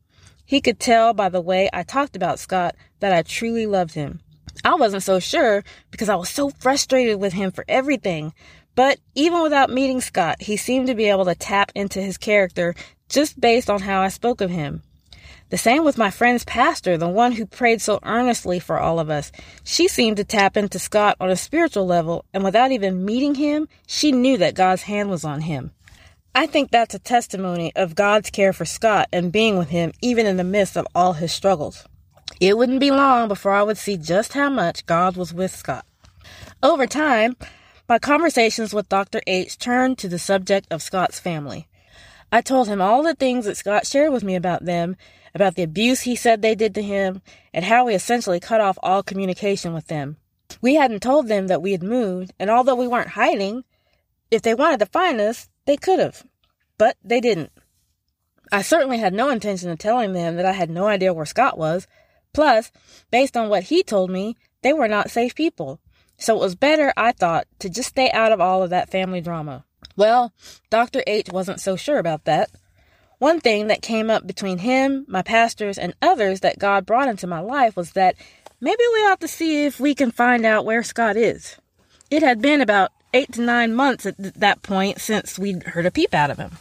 He 0.44 0.60
could 0.60 0.80
tell 0.80 1.14
by 1.14 1.28
the 1.28 1.40
way 1.40 1.70
I 1.72 1.84
talked 1.84 2.16
about 2.16 2.38
Scott 2.38 2.74
that 3.00 3.12
I 3.12 3.22
truly 3.22 3.66
loved 3.66 3.94
him. 3.94 4.20
I 4.64 4.74
wasn't 4.74 5.02
so 5.02 5.18
sure 5.20 5.62
because 5.90 6.08
I 6.08 6.16
was 6.16 6.30
so 6.30 6.48
frustrated 6.48 7.20
with 7.20 7.34
him 7.34 7.50
for 7.50 7.64
everything. 7.68 8.32
But 8.74 8.98
even 9.14 9.42
without 9.42 9.70
meeting 9.70 10.00
Scott, 10.00 10.42
he 10.42 10.56
seemed 10.56 10.86
to 10.86 10.94
be 10.94 11.04
able 11.04 11.26
to 11.26 11.34
tap 11.34 11.70
into 11.74 12.00
his 12.00 12.16
character 12.16 12.74
just 13.08 13.38
based 13.38 13.70
on 13.70 13.82
how 13.82 14.00
I 14.00 14.08
spoke 14.08 14.40
of 14.40 14.50
him. 14.50 14.82
The 15.50 15.58
same 15.58 15.84
with 15.84 15.98
my 15.98 16.10
friend's 16.10 16.44
pastor, 16.44 16.96
the 16.96 17.06
one 17.06 17.32
who 17.32 17.46
prayed 17.46 17.80
so 17.80 18.00
earnestly 18.02 18.58
for 18.58 18.80
all 18.80 18.98
of 18.98 19.10
us. 19.10 19.30
She 19.62 19.86
seemed 19.86 20.16
to 20.16 20.24
tap 20.24 20.56
into 20.56 20.78
Scott 20.78 21.16
on 21.20 21.30
a 21.30 21.36
spiritual 21.36 21.86
level, 21.86 22.24
and 22.32 22.42
without 22.42 22.72
even 22.72 23.04
meeting 23.04 23.36
him, 23.36 23.68
she 23.86 24.10
knew 24.10 24.36
that 24.38 24.54
God's 24.54 24.82
hand 24.82 25.10
was 25.10 25.24
on 25.24 25.42
him. 25.42 25.70
I 26.34 26.46
think 26.46 26.70
that's 26.70 26.94
a 26.94 26.98
testimony 26.98 27.70
of 27.76 27.94
God's 27.94 28.30
care 28.30 28.52
for 28.52 28.64
Scott 28.64 29.08
and 29.12 29.30
being 29.30 29.56
with 29.56 29.68
him 29.68 29.92
even 30.02 30.26
in 30.26 30.38
the 30.38 30.42
midst 30.42 30.76
of 30.76 30.88
all 30.94 31.12
his 31.12 31.32
struggles. 31.32 31.86
It 32.40 32.58
wouldn't 32.58 32.80
be 32.80 32.90
long 32.90 33.28
before 33.28 33.52
I 33.52 33.62
would 33.62 33.78
see 33.78 33.96
just 33.96 34.32
how 34.32 34.50
much 34.50 34.86
God 34.86 35.16
was 35.16 35.32
with 35.32 35.54
Scott. 35.54 35.86
Over 36.62 36.86
time, 36.86 37.36
my 37.88 37.98
conversations 37.98 38.74
with 38.74 38.88
Dr. 38.88 39.20
H 39.26 39.58
turned 39.58 39.98
to 39.98 40.08
the 40.08 40.18
subject 40.18 40.66
of 40.70 40.82
Scott's 40.82 41.20
family. 41.20 41.68
I 42.32 42.40
told 42.40 42.66
him 42.66 42.80
all 42.80 43.02
the 43.02 43.14
things 43.14 43.44
that 43.44 43.56
Scott 43.56 43.86
shared 43.86 44.12
with 44.12 44.24
me 44.24 44.34
about 44.34 44.64
them, 44.64 44.96
about 45.34 45.54
the 45.54 45.62
abuse 45.62 46.00
he 46.02 46.16
said 46.16 46.42
they 46.42 46.54
did 46.54 46.74
to 46.74 46.82
him, 46.82 47.22
and 47.52 47.64
how 47.64 47.86
we 47.86 47.94
essentially 47.94 48.40
cut 48.40 48.60
off 48.60 48.78
all 48.82 49.02
communication 49.02 49.72
with 49.72 49.86
them. 49.86 50.16
We 50.60 50.74
hadn't 50.74 51.02
told 51.02 51.28
them 51.28 51.46
that 51.48 51.62
we 51.62 51.72
had 51.72 51.82
moved, 51.82 52.32
and 52.38 52.50
although 52.50 52.74
we 52.74 52.88
weren't 52.88 53.10
hiding, 53.10 53.64
if 54.30 54.42
they 54.42 54.54
wanted 54.54 54.80
to 54.80 54.86
find 54.86 55.20
us, 55.20 55.48
they 55.66 55.76
could 55.76 56.00
have. 56.00 56.24
But 56.78 56.96
they 57.04 57.20
didn't. 57.20 57.52
I 58.50 58.62
certainly 58.62 58.98
had 58.98 59.14
no 59.14 59.30
intention 59.30 59.70
of 59.70 59.78
telling 59.78 60.12
them 60.12 60.36
that 60.36 60.46
I 60.46 60.52
had 60.52 60.70
no 60.70 60.86
idea 60.86 61.12
where 61.12 61.26
Scott 61.26 61.58
was. 61.58 61.86
Plus, 62.34 62.70
based 63.10 63.36
on 63.36 63.48
what 63.48 63.64
he 63.64 63.82
told 63.82 64.10
me, 64.10 64.36
they 64.62 64.74
were 64.74 64.88
not 64.88 65.10
safe 65.10 65.34
people. 65.34 65.80
So 66.18 66.36
it 66.36 66.40
was 66.40 66.54
better, 66.54 66.92
I 66.96 67.12
thought, 67.12 67.46
to 67.60 67.70
just 67.70 67.88
stay 67.88 68.10
out 68.10 68.32
of 68.32 68.40
all 68.40 68.62
of 68.62 68.70
that 68.70 68.90
family 68.90 69.22
drama. 69.22 69.64
Well, 69.96 70.32
Dr. 70.68 71.02
H 71.06 71.28
wasn't 71.32 71.60
so 71.60 71.76
sure 71.76 71.98
about 71.98 72.24
that. 72.24 72.50
One 73.18 73.40
thing 73.40 73.68
that 73.68 73.82
came 73.82 74.10
up 74.10 74.26
between 74.26 74.58
him, 74.58 75.06
my 75.08 75.22
pastors, 75.22 75.78
and 75.78 75.94
others 76.02 76.40
that 76.40 76.58
God 76.58 76.84
brought 76.84 77.08
into 77.08 77.26
my 77.26 77.40
life 77.40 77.76
was 77.76 77.92
that 77.92 78.16
maybe 78.60 78.82
we 78.92 79.00
ought 79.06 79.20
to 79.20 79.28
see 79.28 79.64
if 79.64 79.78
we 79.78 79.94
can 79.94 80.10
find 80.10 80.44
out 80.44 80.64
where 80.64 80.82
Scott 80.82 81.16
is. 81.16 81.56
It 82.10 82.22
had 82.22 82.42
been 82.42 82.60
about 82.60 82.90
eight 83.12 83.32
to 83.32 83.42
nine 83.42 83.74
months 83.74 84.04
at 84.04 84.16
that 84.18 84.62
point 84.62 85.00
since 85.00 85.38
we'd 85.38 85.62
heard 85.62 85.86
a 85.86 85.90
peep 85.90 86.12
out 86.12 86.30
of 86.30 86.38
him. 86.38 86.52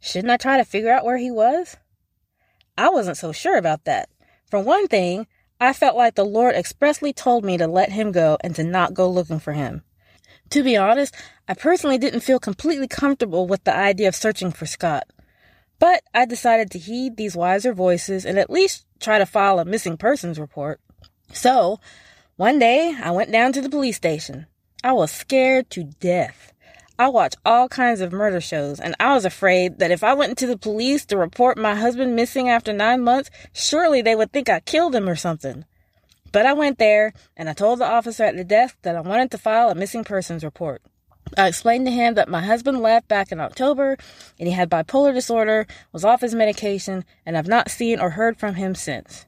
Shouldn't 0.00 0.30
I 0.30 0.36
try 0.36 0.58
to 0.58 0.64
figure 0.64 0.92
out 0.92 1.04
where 1.04 1.16
he 1.16 1.30
was? 1.30 1.76
I 2.76 2.90
wasn't 2.90 3.16
so 3.16 3.32
sure 3.32 3.56
about 3.56 3.84
that. 3.84 4.08
For 4.50 4.60
one 4.60 4.88
thing, 4.88 5.26
I 5.60 5.72
felt 5.72 5.96
like 5.96 6.14
the 6.14 6.24
Lord 6.24 6.54
expressly 6.54 7.12
told 7.12 7.44
me 7.44 7.58
to 7.58 7.66
let 7.66 7.92
him 7.92 8.12
go 8.12 8.38
and 8.42 8.54
to 8.56 8.64
not 8.64 8.94
go 8.94 9.10
looking 9.10 9.40
for 9.40 9.52
him. 9.52 9.82
To 10.50 10.62
be 10.62 10.76
honest, 10.76 11.14
I 11.46 11.54
personally 11.54 11.98
didn't 11.98 12.20
feel 12.20 12.38
completely 12.38 12.88
comfortable 12.88 13.46
with 13.46 13.64
the 13.64 13.76
idea 13.76 14.08
of 14.08 14.16
searching 14.16 14.50
for 14.50 14.66
Scott. 14.66 15.04
But 15.78 16.02
I 16.14 16.24
decided 16.24 16.70
to 16.70 16.78
heed 16.78 17.16
these 17.16 17.36
wiser 17.36 17.72
voices 17.72 18.24
and 18.24 18.38
at 18.38 18.50
least 18.50 18.86
try 19.00 19.18
to 19.18 19.26
file 19.26 19.58
a 19.58 19.64
missing 19.64 19.96
persons 19.96 20.38
report. 20.38 20.80
So, 21.32 21.80
one 22.36 22.58
day 22.58 22.96
I 23.02 23.10
went 23.10 23.30
down 23.30 23.52
to 23.52 23.60
the 23.60 23.68
police 23.68 23.96
station. 23.96 24.46
I 24.82 24.92
was 24.92 25.10
scared 25.10 25.70
to 25.70 25.84
death. 25.84 26.52
I 27.00 27.08
watch 27.10 27.36
all 27.44 27.68
kinds 27.68 28.00
of 28.00 28.10
murder 28.10 28.40
shows, 28.40 28.80
and 28.80 28.96
I 28.98 29.14
was 29.14 29.24
afraid 29.24 29.78
that 29.78 29.92
if 29.92 30.02
I 30.02 30.14
went 30.14 30.36
to 30.38 30.48
the 30.48 30.58
police 30.58 31.06
to 31.06 31.16
report 31.16 31.56
my 31.56 31.76
husband 31.76 32.16
missing 32.16 32.48
after 32.48 32.72
nine 32.72 33.02
months, 33.02 33.30
surely 33.52 34.02
they 34.02 34.16
would 34.16 34.32
think 34.32 34.48
I 34.48 34.58
killed 34.58 34.96
him 34.96 35.08
or 35.08 35.14
something. 35.14 35.64
But 36.32 36.44
I 36.44 36.54
went 36.54 36.78
there 36.78 37.12
and 37.36 37.48
I 37.48 37.52
told 37.52 37.78
the 37.78 37.88
officer 37.88 38.24
at 38.24 38.36
the 38.36 38.42
desk 38.42 38.78
that 38.82 38.96
I 38.96 39.00
wanted 39.00 39.30
to 39.30 39.38
file 39.38 39.70
a 39.70 39.76
missing 39.76 40.02
persons 40.02 40.42
report. 40.42 40.82
I 41.36 41.46
explained 41.46 41.86
to 41.86 41.92
him 41.92 42.14
that 42.14 42.28
my 42.28 42.42
husband 42.42 42.80
left 42.80 43.06
back 43.06 43.30
in 43.30 43.38
October 43.38 43.96
and 44.36 44.48
he 44.48 44.54
had 44.54 44.68
bipolar 44.68 45.14
disorder, 45.14 45.68
was 45.92 46.04
off 46.04 46.22
his 46.22 46.34
medication, 46.34 47.04
and 47.24 47.38
I've 47.38 47.46
not 47.46 47.70
seen 47.70 48.00
or 48.00 48.10
heard 48.10 48.38
from 48.38 48.56
him 48.56 48.74
since. 48.74 49.24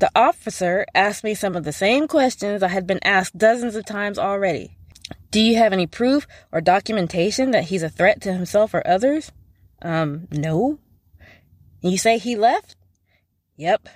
The 0.00 0.10
officer 0.16 0.84
asked 0.96 1.22
me 1.22 1.34
some 1.34 1.54
of 1.54 1.62
the 1.62 1.72
same 1.72 2.08
questions 2.08 2.60
I 2.60 2.68
had 2.68 2.88
been 2.88 3.00
asked 3.04 3.38
dozens 3.38 3.76
of 3.76 3.84
times 3.84 4.18
already. 4.18 4.77
Do 5.30 5.40
you 5.40 5.56
have 5.56 5.72
any 5.72 5.86
proof 5.86 6.26
or 6.50 6.60
documentation 6.60 7.50
that 7.50 7.64
he's 7.64 7.82
a 7.82 7.90
threat 7.90 8.20
to 8.22 8.32
himself 8.32 8.72
or 8.72 8.86
others? 8.86 9.30
Um, 9.82 10.26
no. 10.30 10.78
You 11.82 11.98
say 11.98 12.18
he 12.18 12.34
left? 12.34 12.76
Yep. 13.56 13.88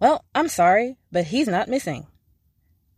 Well, 0.00 0.24
I'm 0.34 0.48
sorry, 0.48 0.96
but 1.12 1.26
he's 1.26 1.46
not 1.46 1.68
missing. 1.68 2.06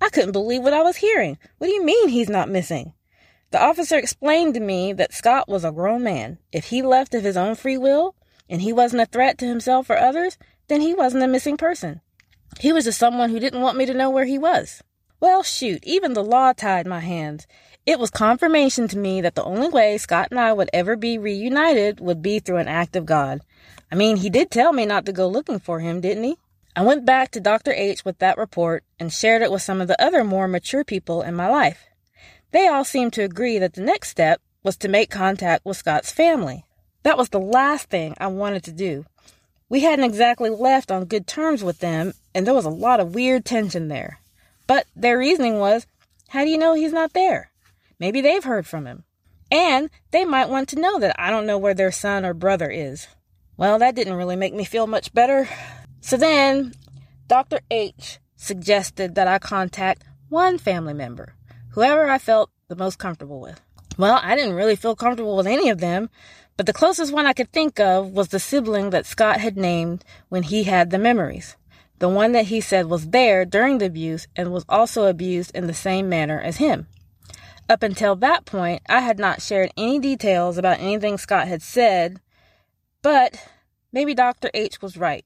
I 0.00 0.08
couldn't 0.08 0.32
believe 0.32 0.62
what 0.62 0.72
I 0.72 0.82
was 0.82 0.96
hearing. 0.96 1.38
What 1.58 1.66
do 1.66 1.72
you 1.72 1.84
mean 1.84 2.08
he's 2.08 2.28
not 2.28 2.48
missing? 2.48 2.92
The 3.50 3.62
officer 3.62 3.98
explained 3.98 4.54
to 4.54 4.60
me 4.60 4.92
that 4.94 5.12
Scott 5.12 5.48
was 5.48 5.64
a 5.64 5.72
grown 5.72 6.02
man. 6.02 6.38
If 6.52 6.66
he 6.66 6.80
left 6.80 7.12
of 7.14 7.24
his 7.24 7.36
own 7.36 7.54
free 7.54 7.76
will 7.76 8.14
and 8.48 8.62
he 8.62 8.72
wasn't 8.72 9.02
a 9.02 9.06
threat 9.06 9.36
to 9.38 9.46
himself 9.46 9.90
or 9.90 9.98
others, 9.98 10.38
then 10.68 10.80
he 10.80 10.94
wasn't 10.94 11.24
a 11.24 11.28
missing 11.28 11.56
person. 11.56 12.00
He 12.60 12.72
was 12.72 12.84
just 12.84 12.98
someone 12.98 13.30
who 13.30 13.40
didn't 13.40 13.60
want 13.60 13.76
me 13.76 13.86
to 13.86 13.94
know 13.94 14.10
where 14.10 14.24
he 14.24 14.38
was. 14.38 14.82
Well, 15.22 15.44
shoot, 15.44 15.84
even 15.84 16.14
the 16.14 16.24
law 16.24 16.52
tied 16.52 16.84
my 16.84 16.98
hands. 16.98 17.46
It 17.86 18.00
was 18.00 18.10
confirmation 18.10 18.88
to 18.88 18.98
me 18.98 19.20
that 19.20 19.36
the 19.36 19.44
only 19.44 19.68
way 19.68 19.96
Scott 19.96 20.26
and 20.32 20.40
I 20.40 20.52
would 20.52 20.68
ever 20.72 20.96
be 20.96 21.16
reunited 21.16 22.00
would 22.00 22.22
be 22.22 22.40
through 22.40 22.56
an 22.56 22.66
act 22.66 22.96
of 22.96 23.06
God. 23.06 23.40
I 23.92 23.94
mean, 23.94 24.16
he 24.16 24.28
did 24.28 24.50
tell 24.50 24.72
me 24.72 24.84
not 24.84 25.06
to 25.06 25.12
go 25.12 25.28
looking 25.28 25.60
for 25.60 25.78
him, 25.78 26.00
didn't 26.00 26.24
he? 26.24 26.38
I 26.74 26.82
went 26.82 27.06
back 27.06 27.30
to 27.30 27.40
Dr. 27.40 27.72
H 27.72 28.04
with 28.04 28.18
that 28.18 28.36
report 28.36 28.82
and 28.98 29.12
shared 29.12 29.42
it 29.42 29.52
with 29.52 29.62
some 29.62 29.80
of 29.80 29.86
the 29.86 30.02
other 30.02 30.24
more 30.24 30.48
mature 30.48 30.82
people 30.82 31.22
in 31.22 31.36
my 31.36 31.48
life. 31.48 31.86
They 32.50 32.66
all 32.66 32.84
seemed 32.84 33.12
to 33.12 33.22
agree 33.22 33.60
that 33.60 33.74
the 33.74 33.82
next 33.82 34.08
step 34.08 34.40
was 34.64 34.76
to 34.78 34.88
make 34.88 35.08
contact 35.08 35.64
with 35.64 35.76
Scott's 35.76 36.10
family. 36.10 36.64
That 37.04 37.16
was 37.16 37.28
the 37.28 37.38
last 37.38 37.90
thing 37.90 38.16
I 38.18 38.26
wanted 38.26 38.64
to 38.64 38.72
do. 38.72 39.04
We 39.68 39.82
hadn't 39.82 40.04
exactly 40.04 40.50
left 40.50 40.90
on 40.90 41.04
good 41.04 41.28
terms 41.28 41.62
with 41.62 41.78
them, 41.78 42.14
and 42.34 42.44
there 42.44 42.54
was 42.54 42.64
a 42.64 42.70
lot 42.70 42.98
of 42.98 43.14
weird 43.14 43.44
tension 43.44 43.86
there. 43.86 44.18
But 44.72 44.86
their 44.96 45.18
reasoning 45.18 45.58
was, 45.58 45.86
how 46.28 46.44
do 46.44 46.50
you 46.50 46.56
know 46.56 46.72
he's 46.72 46.94
not 46.94 47.12
there? 47.12 47.50
Maybe 47.98 48.22
they've 48.22 48.42
heard 48.42 48.66
from 48.66 48.86
him. 48.86 49.04
And 49.50 49.90
they 50.12 50.24
might 50.24 50.48
want 50.48 50.70
to 50.70 50.80
know 50.80 50.98
that 50.98 51.14
I 51.18 51.28
don't 51.28 51.44
know 51.44 51.58
where 51.58 51.74
their 51.74 51.92
son 51.92 52.24
or 52.24 52.32
brother 52.32 52.70
is. 52.70 53.06
Well, 53.58 53.78
that 53.80 53.94
didn't 53.94 54.14
really 54.14 54.34
make 54.34 54.54
me 54.54 54.64
feel 54.64 54.86
much 54.86 55.12
better. 55.12 55.46
So 56.00 56.16
then, 56.16 56.72
Dr. 57.28 57.60
H 57.70 58.18
suggested 58.34 59.14
that 59.14 59.28
I 59.28 59.38
contact 59.38 60.04
one 60.30 60.56
family 60.56 60.94
member, 60.94 61.34
whoever 61.72 62.08
I 62.08 62.16
felt 62.16 62.48
the 62.68 62.74
most 62.74 62.98
comfortable 62.98 63.42
with. 63.42 63.60
Well, 63.98 64.20
I 64.22 64.34
didn't 64.36 64.54
really 64.54 64.76
feel 64.76 64.96
comfortable 64.96 65.36
with 65.36 65.46
any 65.46 65.68
of 65.68 65.80
them, 65.80 66.08
but 66.56 66.64
the 66.64 66.72
closest 66.72 67.12
one 67.12 67.26
I 67.26 67.34
could 67.34 67.52
think 67.52 67.78
of 67.78 68.12
was 68.12 68.28
the 68.28 68.40
sibling 68.40 68.88
that 68.88 69.04
Scott 69.04 69.38
had 69.38 69.58
named 69.58 70.02
when 70.30 70.44
he 70.44 70.62
had 70.62 70.88
the 70.88 70.98
memories. 70.98 71.56
The 72.02 72.08
one 72.08 72.32
that 72.32 72.46
he 72.46 72.60
said 72.60 72.86
was 72.86 73.10
there 73.10 73.44
during 73.44 73.78
the 73.78 73.86
abuse 73.86 74.26
and 74.34 74.50
was 74.50 74.64
also 74.68 75.04
abused 75.04 75.54
in 75.54 75.68
the 75.68 75.72
same 75.72 76.08
manner 76.08 76.40
as 76.40 76.56
him. 76.56 76.88
Up 77.68 77.84
until 77.84 78.16
that 78.16 78.44
point, 78.44 78.82
I 78.88 79.02
had 79.02 79.20
not 79.20 79.40
shared 79.40 79.70
any 79.76 80.00
details 80.00 80.58
about 80.58 80.80
anything 80.80 81.16
Scott 81.16 81.46
had 81.46 81.62
said, 81.62 82.20
but 83.02 83.40
maybe 83.92 84.14
Dr. 84.14 84.50
H 84.52 84.82
was 84.82 84.96
right. 84.96 85.24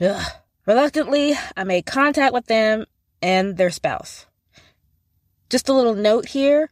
Ugh. 0.00 0.32
Reluctantly, 0.64 1.34
I 1.54 1.64
made 1.64 1.84
contact 1.84 2.32
with 2.32 2.46
them 2.46 2.86
and 3.20 3.58
their 3.58 3.70
spouse. 3.70 4.24
Just 5.50 5.68
a 5.68 5.74
little 5.74 5.94
note 5.94 6.28
here. 6.28 6.70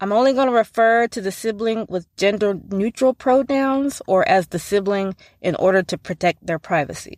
I'm 0.00 0.10
only 0.10 0.32
going 0.32 0.48
to 0.48 0.52
refer 0.52 1.06
to 1.06 1.20
the 1.20 1.30
sibling 1.30 1.86
with 1.88 2.12
gender 2.16 2.58
neutral 2.72 3.14
pronouns 3.14 4.02
or 4.08 4.28
as 4.28 4.48
the 4.48 4.58
sibling 4.58 5.14
in 5.40 5.54
order 5.54 5.84
to 5.84 5.96
protect 5.96 6.44
their 6.44 6.58
privacy. 6.58 7.16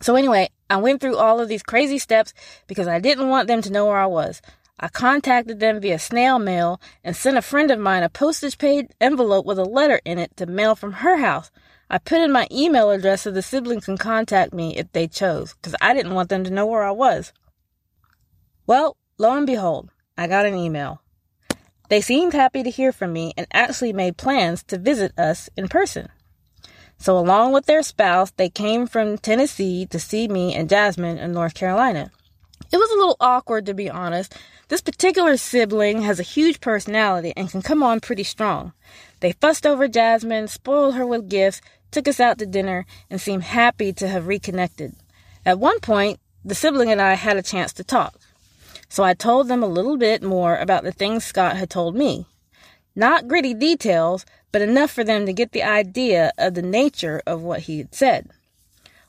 So 0.00 0.16
anyway, 0.16 0.50
I 0.70 0.76
went 0.76 1.00
through 1.00 1.16
all 1.16 1.40
of 1.40 1.48
these 1.48 1.62
crazy 1.62 1.98
steps 1.98 2.32
because 2.66 2.88
I 2.88 3.00
didn't 3.00 3.28
want 3.28 3.48
them 3.48 3.62
to 3.62 3.72
know 3.72 3.86
where 3.86 3.98
I 3.98 4.06
was. 4.06 4.40
I 4.80 4.88
contacted 4.88 5.58
them 5.58 5.80
via 5.80 5.98
snail 5.98 6.38
mail 6.38 6.80
and 7.02 7.16
sent 7.16 7.36
a 7.36 7.42
friend 7.42 7.70
of 7.70 7.80
mine 7.80 8.04
a 8.04 8.08
postage 8.08 8.58
paid 8.58 8.94
envelope 9.00 9.44
with 9.44 9.58
a 9.58 9.64
letter 9.64 10.00
in 10.04 10.18
it 10.18 10.36
to 10.36 10.46
mail 10.46 10.76
from 10.76 10.92
her 10.92 11.16
house 11.16 11.50
I 11.90 11.96
put 11.96 12.20
in 12.20 12.30
my 12.30 12.46
email 12.52 12.90
address 12.90 13.22
so 13.22 13.30
the 13.30 13.40
siblings 13.40 13.86
can 13.86 13.96
contact 13.96 14.52
me 14.52 14.76
if 14.76 14.92
they 14.92 15.08
chose, 15.08 15.54
because 15.54 15.74
I 15.80 15.94
didn't 15.94 16.14
want 16.14 16.28
them 16.28 16.44
to 16.44 16.50
know 16.50 16.66
where 16.66 16.84
I 16.84 16.90
was. 16.90 17.32
Well, 18.66 18.98
lo 19.16 19.34
and 19.34 19.46
behold, 19.46 19.90
I 20.16 20.26
got 20.26 20.44
an 20.44 20.54
email. 20.54 21.00
They 21.88 22.02
seemed 22.02 22.34
happy 22.34 22.62
to 22.62 22.70
hear 22.70 22.92
from 22.92 23.14
me 23.14 23.32
and 23.38 23.46
actually 23.52 23.94
made 23.94 24.18
plans 24.18 24.62
to 24.64 24.76
visit 24.76 25.18
us 25.18 25.48
in 25.56 25.68
person. 25.68 26.10
So, 26.98 27.16
along 27.16 27.52
with 27.52 27.66
their 27.66 27.82
spouse, 27.82 28.32
they 28.32 28.48
came 28.48 28.86
from 28.86 29.18
Tennessee 29.18 29.86
to 29.86 29.98
see 29.98 30.26
me 30.26 30.54
and 30.54 30.68
Jasmyne 30.68 31.18
in 31.18 31.32
North 31.32 31.54
Carolina. 31.54 32.10
It 32.70 32.76
was 32.76 32.90
a 32.90 32.96
little 32.96 33.16
awkward, 33.20 33.66
to 33.66 33.74
be 33.74 33.88
honest. 33.88 34.34
This 34.68 34.82
particular 34.82 35.36
sibling 35.36 36.02
has 36.02 36.20
a 36.20 36.24
huge 36.24 36.60
personality 36.60 37.32
and 37.36 37.50
can 37.50 37.62
come 37.62 37.82
on 37.82 38.00
pretty 38.00 38.24
strong. 38.24 38.72
They 39.20 39.32
fussed 39.32 39.66
over 39.66 39.88
Jasmyne, 39.88 40.48
spoiled 40.48 40.94
her 40.94 41.06
with 41.06 41.30
gifts, 41.30 41.62
took 41.90 42.06
us 42.06 42.20
out 42.20 42.38
to 42.38 42.46
dinner, 42.46 42.84
and 43.08 43.20
seemed 43.20 43.44
happy 43.44 43.92
to 43.94 44.08
have 44.08 44.26
reconnected. 44.26 44.94
At 45.46 45.58
one 45.58 45.80
point, 45.80 46.20
the 46.44 46.54
sibling 46.54 46.90
and 46.90 47.00
I 47.00 47.14
had 47.14 47.36
a 47.36 47.42
chance 47.42 47.72
to 47.74 47.84
talk. 47.84 48.18
So 48.90 49.04
I 49.04 49.14
told 49.14 49.48
them 49.48 49.62
a 49.62 49.68
little 49.68 49.96
bit 49.96 50.22
more 50.22 50.56
about 50.56 50.82
the 50.82 50.92
things 50.92 51.24
Scott 51.24 51.56
had 51.56 51.70
told 51.70 51.94
me. 51.94 52.26
Not 52.98 53.28
gritty 53.28 53.54
details, 53.54 54.26
but 54.50 54.60
enough 54.60 54.90
for 54.90 55.04
them 55.04 55.24
to 55.24 55.32
get 55.32 55.52
the 55.52 55.62
idea 55.62 56.32
of 56.36 56.54
the 56.54 56.62
nature 56.62 57.22
of 57.28 57.40
what 57.40 57.60
he 57.60 57.78
had 57.78 57.94
said. 57.94 58.30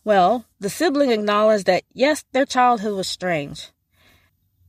Well, 0.05 0.45
the 0.59 0.69
sibling 0.69 1.09
acknowledged 1.09 1.65
that 1.65 1.85
yes, 1.91 2.23
their 2.31 2.45
childhood 2.45 2.95
was 2.95 3.07
strange. 3.07 3.69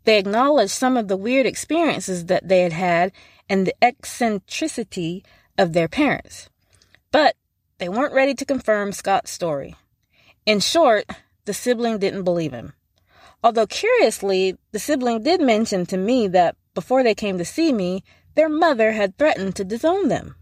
They 0.04 0.18
acknowledged 0.18 0.72
some 0.72 0.96
of 0.96 1.09
the 1.09 1.18
weird 1.18 1.44
experiences 1.44 2.24
that 2.26 2.48
they 2.48 2.62
had 2.62 2.72
had 2.72 3.12
and 3.46 3.66
the 3.66 3.74
eccentricity 3.83 5.22
of 5.59 5.74
their 5.74 5.87
parents. 5.87 6.48
But 7.12 7.37
they 7.76 7.90
weren't 7.90 8.14
ready 8.14 8.33
to 8.33 8.46
confirm 8.46 8.90
Scott's 8.90 9.33
story. 9.33 9.74
In 10.46 10.61
short, 10.61 11.04
the 11.44 11.52
sibling 11.52 11.98
didn't 11.98 12.24
believe 12.24 12.52
him. 12.52 12.72
Although 13.44 13.66
curiously, 13.66 14.56
the 14.72 14.78
sibling 14.78 15.22
did 15.22 15.42
mention 15.42 15.85
to 15.87 15.98
me 15.98 16.26
that 16.28 16.56
before 16.72 17.02
they 17.02 17.14
came 17.14 17.37
to 17.37 17.44
see 17.44 17.70
me, 17.70 18.02
their 18.34 18.48
mother 18.48 18.92
had 18.92 19.16
threatened 19.16 19.56
to 19.56 19.64
disown 19.64 20.08
them. 20.08 20.36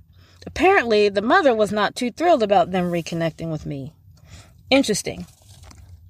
Apparently, 0.46 1.09
the 1.09 1.22
mother 1.22 1.55
was 1.55 1.72
not 1.72 1.94
too 1.94 2.11
thrilled 2.11 2.42
about 2.42 2.70
them 2.70 2.90
reconnecting 2.90 3.51
with 3.51 3.66
me. 3.66 3.92
Interesting. 4.70 5.27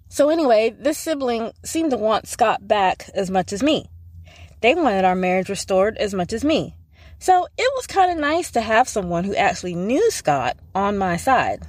So, 0.09 0.31
anyway, 0.31 0.71
this 0.71 0.99
sibling 0.99 1.53
seemed 1.65 1.91
to 1.91 1.97
want 1.97 2.29
Scott 2.29 2.67
back 2.67 3.11
as 3.15 3.31
much 3.31 3.53
as 3.53 3.63
me. 3.63 3.89
They 4.61 4.75
wanted 4.75 5.05
our 5.05 5.15
marriage 5.15 5.49
restored 5.49 5.97
as 5.99 6.15
much 6.15 6.33
as 6.33 6.45
me. 6.45 6.75
So 7.21 7.47
it 7.57 7.73
was 7.75 7.87
kind 7.87 8.11
of 8.13 8.19
nice 8.19 8.51
to 8.53 8.61
have 8.61 8.89
someone 8.89 9.25
who 9.25 9.35
actually 9.35 9.75
knew 9.75 10.11
Scott 10.11 10.57
on 10.75 10.99
my 10.99 11.17
side. 11.17 11.67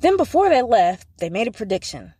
Then 0.00 0.16
before 0.16 0.48
they 0.48 0.62
left, 0.62 1.06
they 1.18 1.30
made 1.30 1.46
a 1.46 1.52
prediction. 1.52 2.14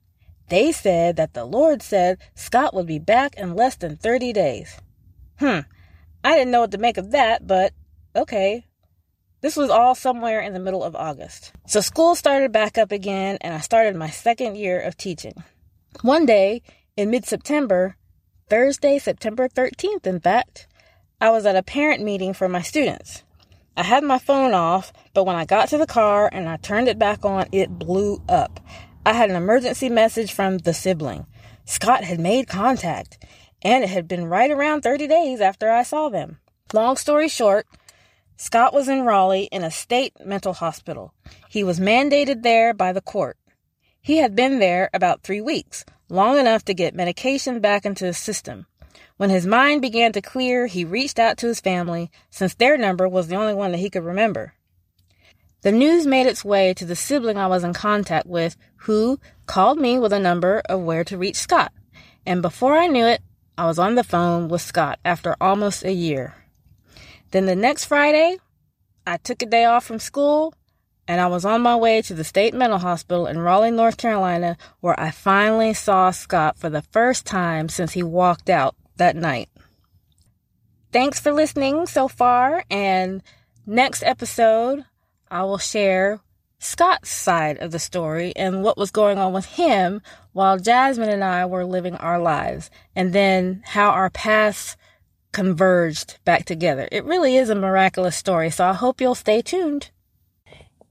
They 0.48 0.72
said 0.72 1.16
that 1.16 1.34
the 1.34 1.44
Lord 1.44 1.82
said 1.82 2.18
Scott 2.34 2.74
would 2.74 2.86
be 2.86 2.98
back 2.98 3.36
in 3.36 3.54
less 3.54 3.76
than 3.76 3.96
30 3.96 4.32
days. 4.32 4.80
Hmm. 5.38 5.60
I 6.22 6.36
didn't 6.36 6.50
know 6.50 6.60
what 6.60 6.72
to 6.72 6.78
make 6.78 6.98
of 6.98 7.12
that, 7.12 7.46
but 7.46 7.72
okay. 8.14 8.66
This 9.40 9.56
was 9.56 9.70
all 9.70 9.94
somewhere 9.94 10.40
in 10.40 10.52
the 10.52 10.60
middle 10.60 10.84
of 10.84 10.94
August. 10.94 11.52
So 11.66 11.80
school 11.80 12.14
started 12.14 12.52
back 12.52 12.76
up 12.76 12.92
again, 12.92 13.38
and 13.40 13.54
I 13.54 13.60
started 13.60 13.96
my 13.96 14.10
second 14.10 14.56
year 14.56 14.78
of 14.78 14.98
teaching. 14.98 15.42
One 16.02 16.26
day 16.26 16.62
in 16.96 17.10
mid 17.10 17.24
September, 17.24 17.96
Thursday, 18.50 18.98
September 18.98 19.48
13th, 19.48 20.06
in 20.06 20.20
fact, 20.20 20.66
I 21.20 21.30
was 21.30 21.46
at 21.46 21.56
a 21.56 21.62
parent 21.62 22.02
meeting 22.02 22.34
for 22.34 22.48
my 22.48 22.60
students. 22.60 23.22
I 23.76 23.84
had 23.84 24.04
my 24.04 24.18
phone 24.18 24.52
off, 24.52 24.92
but 25.14 25.24
when 25.24 25.36
I 25.36 25.46
got 25.46 25.68
to 25.70 25.78
the 25.78 25.86
car 25.86 26.28
and 26.30 26.48
I 26.48 26.56
turned 26.56 26.88
it 26.88 26.98
back 26.98 27.24
on, 27.24 27.46
it 27.52 27.78
blew 27.78 28.22
up. 28.28 28.60
I 29.06 29.14
had 29.14 29.30
an 29.30 29.36
emergency 29.36 29.88
message 29.88 30.32
from 30.32 30.58
the 30.58 30.74
sibling. 30.74 31.26
Scott 31.64 32.04
had 32.04 32.20
made 32.20 32.46
contact, 32.46 33.24
and 33.62 33.84
it 33.84 33.90
had 33.90 34.08
been 34.08 34.26
right 34.26 34.50
around 34.50 34.82
30 34.82 35.06
days 35.06 35.40
after 35.40 35.70
I 35.70 35.82
saw 35.82 36.08
them. 36.08 36.38
Long 36.72 36.96
story 36.96 37.28
short, 37.28 37.66
Scott 38.36 38.72
was 38.72 38.88
in 38.88 39.02
Raleigh 39.02 39.48
in 39.52 39.64
a 39.64 39.70
state 39.70 40.14
mental 40.24 40.54
hospital. 40.54 41.12
He 41.48 41.62
was 41.62 41.78
mandated 41.78 42.42
there 42.42 42.72
by 42.72 42.92
the 42.92 43.02
court. 43.02 43.36
He 44.00 44.16
had 44.16 44.34
been 44.34 44.60
there 44.60 44.88
about 44.94 45.22
three 45.22 45.42
weeks, 45.42 45.84
long 46.08 46.38
enough 46.38 46.64
to 46.64 46.74
get 46.74 46.94
medication 46.94 47.60
back 47.60 47.84
into 47.84 48.06
his 48.06 48.16
system. 48.16 48.66
When 49.18 49.28
his 49.28 49.46
mind 49.46 49.82
began 49.82 50.12
to 50.12 50.22
clear, 50.22 50.66
he 50.66 50.86
reached 50.86 51.18
out 51.18 51.36
to 51.38 51.46
his 51.46 51.60
family, 51.60 52.10
since 52.30 52.54
their 52.54 52.78
number 52.78 53.06
was 53.06 53.28
the 53.28 53.36
only 53.36 53.52
one 53.52 53.72
that 53.72 53.78
he 53.78 53.90
could 53.90 54.04
remember. 54.04 54.54
The 55.60 55.72
news 55.72 56.06
made 56.06 56.26
its 56.26 56.42
way 56.42 56.72
to 56.72 56.86
the 56.86 56.96
sibling 56.96 57.36
I 57.36 57.46
was 57.46 57.62
in 57.62 57.74
contact 57.74 58.26
with, 58.26 58.56
who 58.76 59.20
called 59.44 59.78
me 59.78 59.98
with 59.98 60.14
a 60.14 60.18
number 60.18 60.62
of 60.66 60.80
where 60.80 61.04
to 61.04 61.18
reach 61.18 61.36
Scott. 61.36 61.72
And 62.24 62.40
before 62.40 62.78
I 62.78 62.86
knew 62.86 63.04
it, 63.04 63.20
I 63.56 63.66
was 63.66 63.78
on 63.78 63.94
the 63.94 64.04
phone 64.04 64.48
with 64.48 64.62
Scott 64.62 64.98
after 65.04 65.36
almost 65.40 65.84
a 65.84 65.92
year. 65.92 66.34
Then 67.30 67.46
the 67.46 67.56
next 67.56 67.84
Friday, 67.84 68.38
I 69.06 69.16
took 69.16 69.42
a 69.42 69.46
day 69.46 69.64
off 69.64 69.84
from 69.84 69.98
school 69.98 70.54
and 71.06 71.20
I 71.20 71.26
was 71.26 71.44
on 71.44 71.60
my 71.60 71.74
way 71.74 72.02
to 72.02 72.14
the 72.14 72.22
state 72.22 72.54
mental 72.54 72.78
hospital 72.78 73.26
in 73.26 73.38
Raleigh, 73.38 73.72
North 73.72 73.96
Carolina, 73.96 74.56
where 74.80 74.98
I 74.98 75.10
finally 75.10 75.74
saw 75.74 76.12
Scott 76.12 76.56
for 76.56 76.70
the 76.70 76.82
first 76.82 77.26
time 77.26 77.68
since 77.68 77.92
he 77.92 78.02
walked 78.02 78.48
out 78.48 78.76
that 78.96 79.16
night. 79.16 79.48
Thanks 80.92 81.18
for 81.18 81.32
listening 81.32 81.86
so 81.86 82.06
far, 82.06 82.64
and 82.70 83.22
next 83.66 84.02
episode, 84.04 84.84
I 85.30 85.42
will 85.42 85.58
share 85.58 86.20
Scott's 86.62 87.08
side 87.08 87.56
of 87.58 87.70
the 87.72 87.78
story 87.78 88.34
and 88.36 88.62
what 88.62 88.76
was 88.76 88.90
going 88.90 89.16
on 89.16 89.32
with 89.32 89.46
him 89.46 90.02
while 90.32 90.58
Jasmyne 90.58 91.08
and 91.08 91.24
I 91.24 91.46
were 91.46 91.64
living 91.64 91.96
our 91.96 92.20
lives, 92.20 92.70
and 92.94 93.14
then 93.14 93.62
how 93.64 93.90
our 93.90 94.10
paths 94.10 94.76
converged 95.32 96.18
back 96.24 96.44
together. 96.44 96.86
It 96.92 97.04
really 97.04 97.36
is 97.36 97.48
a 97.48 97.54
miraculous 97.54 98.14
story, 98.14 98.50
so 98.50 98.66
I 98.66 98.74
hope 98.74 99.00
you'll 99.00 99.14
stay 99.14 99.40
tuned. 99.40 99.90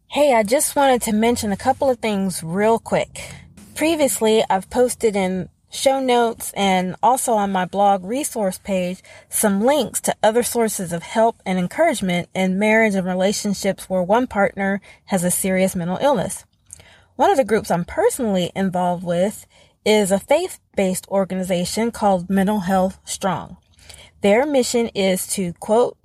Hey, 0.08 0.34
I 0.34 0.42
just 0.42 0.76
wanted 0.76 1.04
to 1.04 1.14
mention 1.14 1.52
a 1.52 1.58
couple 1.58 1.88
of 1.88 2.00
things 2.00 2.42
real 2.44 2.80
quick. 2.80 3.32
Previously, 3.76 4.44
I've 4.50 4.70
posted 4.72 5.16
in 5.16 5.50
show 5.70 6.00
notes 6.00 6.52
and 6.56 6.96
also 7.02 7.34
on 7.34 7.52
my 7.52 7.66
blog 7.66 8.04
resource 8.04 8.58
page 8.58 9.02
some 9.30 9.62
links 9.62 10.02
to 10.02 10.16
other 10.24 10.44
sources 10.44 10.92
of 10.92 11.04
help 11.04 11.42
and 11.46 11.60
encouragement 11.60 12.28
in 12.34 12.60
marriage 12.60 12.96
and 12.96 13.06
relationships 13.06 13.90
where 13.90 14.04
one 14.04 14.28
partner 14.28 14.82
has 15.06 15.24
a 15.24 15.32
serious 15.32 15.76
mental 15.76 15.98
illness. 16.02 16.46
One 17.16 17.30
of 17.30 17.38
the 17.38 17.44
groups 17.44 17.70
I'm 17.70 17.86
personally 17.86 18.52
involved 18.56 19.04
with 19.04 19.46
is 19.86 20.12
a 20.12 20.20
faith-based 20.20 21.08
organization 21.10 21.92
called 21.92 22.30
Mental 22.30 22.62
Health 22.62 23.00
Strong. 23.04 23.58
Their 24.22 24.46
mission 24.46 24.88
is 24.90 25.28
to 25.34 25.54
quote, 25.54 25.98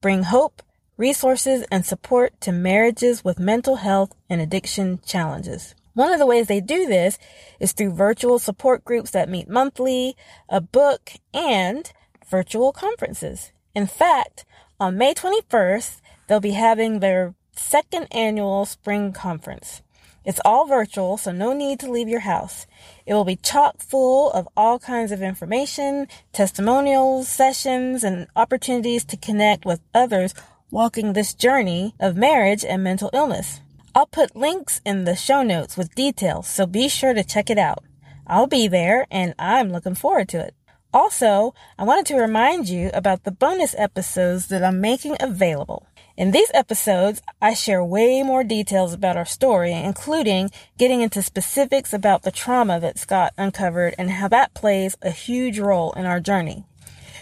bring 0.00 0.24
hope, 0.24 0.62
resources, 0.96 1.64
and 1.70 1.84
support 1.84 2.40
to 2.40 2.52
marriages 2.52 3.24
with 3.24 3.38
mental 3.38 3.76
health 3.76 4.12
and 4.28 4.40
addiction 4.40 5.00
challenges. 5.04 5.74
One 5.96 6.12
of 6.12 6.18
the 6.18 6.26
ways 6.26 6.46
they 6.46 6.60
do 6.60 6.86
this 6.86 7.18
is 7.58 7.72
through 7.72 7.94
virtual 7.94 8.38
support 8.38 8.84
groups 8.84 9.12
that 9.12 9.30
meet 9.30 9.48
monthly, 9.48 10.14
a 10.46 10.60
book, 10.60 11.12
and 11.32 11.90
virtual 12.28 12.70
conferences. 12.70 13.50
In 13.74 13.86
fact, 13.86 14.44
on 14.78 14.98
May 14.98 15.14
21st, 15.14 16.02
they'll 16.26 16.38
be 16.38 16.50
having 16.50 17.00
their 17.00 17.34
second 17.52 18.08
annual 18.10 18.66
spring 18.66 19.14
conference. 19.14 19.80
It's 20.22 20.38
all 20.44 20.66
virtual, 20.66 21.16
so 21.16 21.32
no 21.32 21.54
need 21.54 21.80
to 21.80 21.90
leave 21.90 22.10
your 22.10 22.28
house. 22.28 22.66
It 23.06 23.14
will 23.14 23.24
be 23.24 23.36
chock 23.36 23.80
full 23.80 24.30
of 24.32 24.46
all 24.54 24.78
kinds 24.78 25.12
of 25.12 25.22
information, 25.22 26.08
testimonials, 26.34 27.26
sessions, 27.26 28.04
and 28.04 28.26
opportunities 28.36 29.06
to 29.06 29.16
connect 29.16 29.64
with 29.64 29.80
others 29.94 30.34
walking 30.70 31.14
this 31.14 31.32
journey 31.32 31.94
of 31.98 32.18
marriage 32.18 32.66
and 32.66 32.84
mental 32.84 33.08
illness. 33.14 33.62
I'll 33.96 34.04
put 34.04 34.36
links 34.36 34.82
in 34.84 35.04
the 35.04 35.16
show 35.16 35.42
notes 35.42 35.78
with 35.78 35.94
details, 35.94 36.46
so 36.46 36.66
be 36.66 36.86
sure 36.86 37.14
to 37.14 37.24
check 37.24 37.48
it 37.48 37.56
out. 37.56 37.82
I'll 38.26 38.46
be 38.46 38.68
there 38.68 39.06
and 39.10 39.34
I'm 39.38 39.72
looking 39.72 39.94
forward 39.94 40.28
to 40.28 40.40
it. 40.40 40.54
Also, 40.92 41.54
I 41.78 41.84
wanted 41.84 42.04
to 42.06 42.20
remind 42.20 42.68
you 42.68 42.90
about 42.92 43.24
the 43.24 43.30
bonus 43.30 43.74
episodes 43.78 44.48
that 44.48 44.62
I'm 44.62 44.82
making 44.82 45.16
available. 45.18 45.86
In 46.14 46.30
these 46.30 46.50
episodes, 46.52 47.22
I 47.40 47.54
share 47.54 47.82
way 47.82 48.22
more 48.22 48.44
details 48.44 48.92
about 48.92 49.16
our 49.16 49.24
story, 49.24 49.72
including 49.72 50.50
getting 50.76 51.00
into 51.00 51.22
specifics 51.22 51.94
about 51.94 52.22
the 52.22 52.30
trauma 52.30 52.78
that 52.78 52.98
Scott 52.98 53.32
uncovered 53.38 53.94
and 53.96 54.10
how 54.10 54.28
that 54.28 54.52
plays 54.52 54.94
a 55.00 55.10
huge 55.10 55.58
role 55.58 55.92
in 55.92 56.04
our 56.04 56.20
journey. 56.20 56.66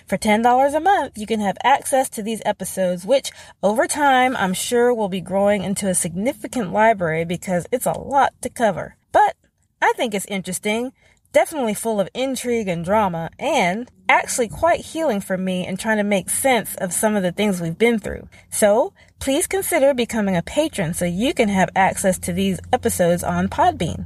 For 0.07 0.19
$10 0.19 0.75
a 0.75 0.81
month, 0.81 1.17
you 1.17 1.27
can 1.27 1.41
have 1.41 1.57
access 1.65 2.11
to 2.11 2.23
these 2.23 2.43
episodes, 2.45 3.07
which 3.07 3.33
over 3.63 3.87
time 3.87 4.37
I'm 4.37 4.53
sure 4.53 4.93
will 4.93 5.09
be 5.09 5.23
growing 5.23 5.63
into 5.63 5.89
a 5.89 5.95
significant 5.95 6.73
library 6.73 7.25
because 7.25 7.67
it's 7.73 7.87
a 7.87 7.99
lot 7.99 8.35
to 8.43 8.51
cover. 8.51 8.97
But 9.13 9.37
I 9.81 9.95
think 9.97 10.13
it's 10.13 10.27
interesting, 10.27 10.93
definitely 11.33 11.73
full 11.73 12.01
of 12.01 12.11
intrigue 12.13 12.69
and 12.69 12.85
drama, 12.85 13.31
and 13.39 13.91
actually 14.07 14.49
quite 14.49 14.81
healing 14.81 15.23
for 15.23 15.39
me 15.39 15.67
in 15.67 15.79
trying 15.79 15.97
to 15.97 16.05
make 16.05 16.29
sense 16.29 16.75
of 16.77 16.93
some 16.93 17.17
of 17.17 17.23
the 17.23 17.33
things 17.33 17.63
we've 17.63 17.79
been 17.79 17.99
through. 17.99 18.29
So 18.51 18.93
please 19.21 19.47
consider 19.47 19.95
becoming 19.95 20.37
a 20.37 20.43
patron 20.43 20.93
so 20.93 21.07
you 21.07 21.33
can 21.33 21.49
have 21.49 21.71
access 21.75 22.19
to 22.21 22.33
these 22.35 22.61
episodes 22.75 23.25
on 23.25 23.49
Podbean. 23.49 24.05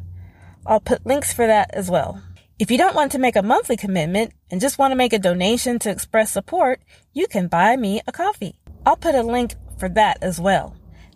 I'll 0.65 0.81
put 0.81 1.07
links 1.07 1.33
for 1.33 1.47
that 1.47 1.71
as 1.75 1.91
well. 1.91 2.23
If 2.59 2.73
you 2.73 2.79
don't 2.79 2.97
want 2.97 3.13
to 3.13 3.21
make 3.21 3.37
a 3.37 3.43
monthly 3.43 3.77
commitment 3.77 4.33
and 4.51 4.61
just 4.61 4.79
want 4.79 4.91
to 4.91 4.97
make 4.97 5.13
a 5.13 5.19
donation 5.21 5.79
to 5.79 5.91
express 5.91 6.33
support, 6.33 6.81
you 7.13 7.29
can 7.29 7.47
buy 7.47 7.77
me 7.77 8.01
a 8.05 8.11
coffee. 8.11 8.59
I'll 8.85 8.97
put 8.97 9.15
a 9.15 9.23
link 9.23 9.55
for 9.79 9.89
that 9.91 10.19
as 10.23 10.41
well. 10.41 10.75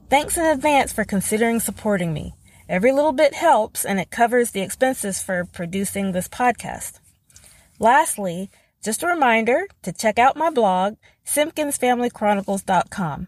Thanks 0.08 0.38
in 0.38 0.44
advance 0.44 0.92
for 0.92 1.02
considering 1.02 1.58
supporting 1.58 2.12
me. 2.12 2.34
Every 2.68 2.92
little 2.92 3.10
bit 3.10 3.34
helps 3.34 3.84
and 3.84 3.98
it 3.98 4.08
covers 4.08 4.52
the 4.52 4.60
expenses 4.60 5.20
for 5.20 5.44
producing 5.44 6.12
this 6.12 6.28
podcast. 6.28 7.00
Lastly, 7.80 8.48
just 8.84 9.02
a 9.02 9.08
reminder 9.08 9.66
to 9.82 9.92
check 9.92 10.20
out 10.20 10.36
my 10.36 10.50
blog, 10.50 10.94
simpkinsfamilychronicles.com. 11.26 13.26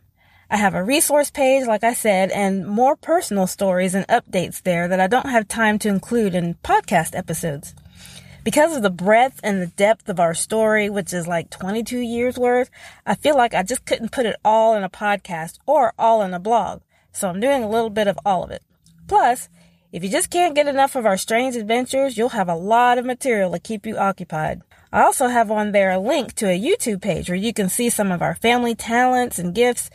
I 0.48 0.56
have 0.56 0.74
a 0.74 0.84
resource 0.84 1.32
page, 1.32 1.66
like 1.66 1.82
I 1.82 1.94
said, 1.94 2.30
and 2.30 2.64
more 2.64 2.94
personal 2.94 3.48
stories 3.48 3.96
and 3.96 4.06
updates 4.06 4.62
there 4.62 4.86
that 4.86 5.00
I 5.00 5.08
don't 5.08 5.30
have 5.30 5.48
time 5.48 5.80
to 5.80 5.88
include 5.88 6.36
in 6.36 6.54
podcast 6.62 7.16
episodes. 7.16 7.74
Because 8.44 8.76
of 8.76 8.82
the 8.82 8.90
breadth 8.90 9.40
and 9.42 9.62
the 9.62 9.68
depth 9.68 10.06
of 10.10 10.20
our 10.20 10.34
story, 10.34 10.90
which 10.90 11.14
is 11.14 11.26
like 11.26 11.48
22 11.48 11.98
years 11.98 12.36
worth, 12.36 12.70
I 13.06 13.14
feel 13.14 13.38
like 13.38 13.54
I 13.54 13.62
just 13.62 13.86
couldn't 13.86 14.12
put 14.12 14.26
it 14.26 14.36
all 14.44 14.74
in 14.74 14.84
a 14.84 14.90
podcast 14.90 15.58
or 15.64 15.94
all 15.98 16.20
in 16.20 16.34
a 16.34 16.38
blog. 16.38 16.82
So 17.10 17.30
I'm 17.30 17.40
doing 17.40 17.64
a 17.64 17.68
little 17.70 17.88
bit 17.88 18.06
of 18.06 18.18
all 18.22 18.44
of 18.44 18.50
it. 18.50 18.62
Plus, 19.08 19.48
if 19.92 20.04
you 20.04 20.10
just 20.10 20.28
can't 20.28 20.54
get 20.54 20.68
enough 20.68 20.94
of 20.94 21.06
our 21.06 21.16
strange 21.16 21.56
adventures, 21.56 22.18
you'll 22.18 22.30
have 22.30 22.50
a 22.50 22.54
lot 22.54 22.98
of 22.98 23.06
material 23.06 23.50
to 23.52 23.58
keep 23.58 23.86
you 23.86 23.96
occupied. 23.96 24.60
I 24.92 25.04
also 25.04 25.28
have 25.28 25.50
on 25.50 25.72
there 25.72 25.92
a 25.92 25.98
link 25.98 26.34
to 26.34 26.50
a 26.50 26.60
YouTube 26.60 27.00
page 27.00 27.30
where 27.30 27.36
you 27.36 27.54
can 27.54 27.70
see 27.70 27.88
some 27.88 28.12
of 28.12 28.20
our 28.20 28.34
family 28.34 28.74
talents 28.74 29.38
and 29.38 29.54
gifts, 29.54 29.88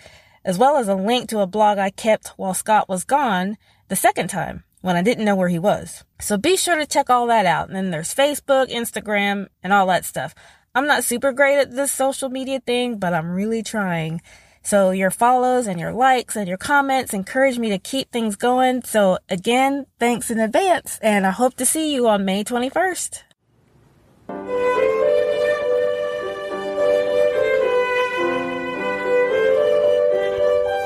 as 0.43 0.57
well 0.57 0.77
as 0.77 0.87
a 0.87 0.95
link 0.95 1.29
to 1.29 1.41
a 1.41 1.45
blog 1.45 1.77
I 1.77 1.91
kept 1.91 2.29
while 2.29 2.55
Scott 2.55 2.89
was 2.89 3.03
gone 3.03 3.57
the 3.89 3.95
second 3.95 4.29
time 4.29 4.63
when 4.81 4.95
I 4.95 5.01
didn't 5.01 5.25
know 5.25 5.35
where 5.35 5.49
he 5.49 5.59
was. 5.59 6.03
So 6.19 6.37
be 6.37 6.55
sure 6.55 6.77
to 6.77 6.85
check 6.85 7.09
all 7.09 7.27
that 7.27 7.45
out. 7.45 7.67
And 7.67 7.75
then 7.75 7.91
there's 7.91 8.13
Facebook, 8.13 8.69
Instagram, 8.71 9.47
and 9.63 9.73
all 9.73 9.87
that 9.87 10.05
stuff. 10.05 10.33
I'm 10.75 10.87
not 10.87 11.03
super 11.03 11.31
great 11.31 11.57
at 11.57 11.71
this 11.75 11.91
social 11.91 12.29
media 12.29 12.59
thing, 12.59 12.97
but 12.97 13.13
I'm 13.13 13.31
really 13.31 13.63
trying. 13.63 14.21
So 14.61 14.91
your 14.91 15.09
follows 15.09 15.67
and 15.67 15.79
your 15.79 15.93
likes 15.93 16.35
and 16.35 16.47
your 16.47 16.57
comments 16.57 17.13
encourage 17.13 17.57
me 17.57 17.69
to 17.69 17.79
keep 17.79 18.11
things 18.11 18.35
going. 18.35 18.83
So 18.83 19.17
again, 19.29 19.85
thanks 19.99 20.29
in 20.29 20.39
advance 20.39 20.99
and 21.01 21.25
I 21.25 21.31
hope 21.31 21.55
to 21.55 21.65
see 21.65 21.93
you 21.93 22.07
on 22.07 22.25
May 22.25 22.43
21st. 22.43 23.23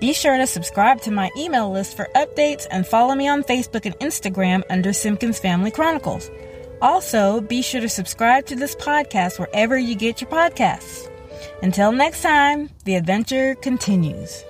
Be 0.00 0.12
sure 0.12 0.36
to 0.36 0.46
subscribe 0.48 1.00
to 1.02 1.12
my 1.12 1.30
email 1.38 1.70
list 1.70 1.96
for 1.96 2.08
updates 2.16 2.66
and 2.72 2.84
follow 2.84 3.14
me 3.14 3.28
on 3.28 3.44
Facebook 3.44 3.86
and 3.86 3.94
Instagram 4.00 4.64
under 4.68 4.92
Simpkins 4.92 5.38
Family 5.38 5.70
Chronicles. 5.70 6.28
Also, 6.82 7.40
be 7.40 7.62
sure 7.62 7.80
to 7.80 7.88
subscribe 7.88 8.46
to 8.46 8.56
this 8.56 8.74
podcast 8.74 9.38
wherever 9.38 9.78
you 9.78 9.94
get 9.94 10.20
your 10.20 10.28
podcasts. 10.28 11.08
Until 11.62 11.92
next 11.92 12.22
time, 12.22 12.68
the 12.84 12.96
adventure 12.96 13.54
continues. 13.54 14.42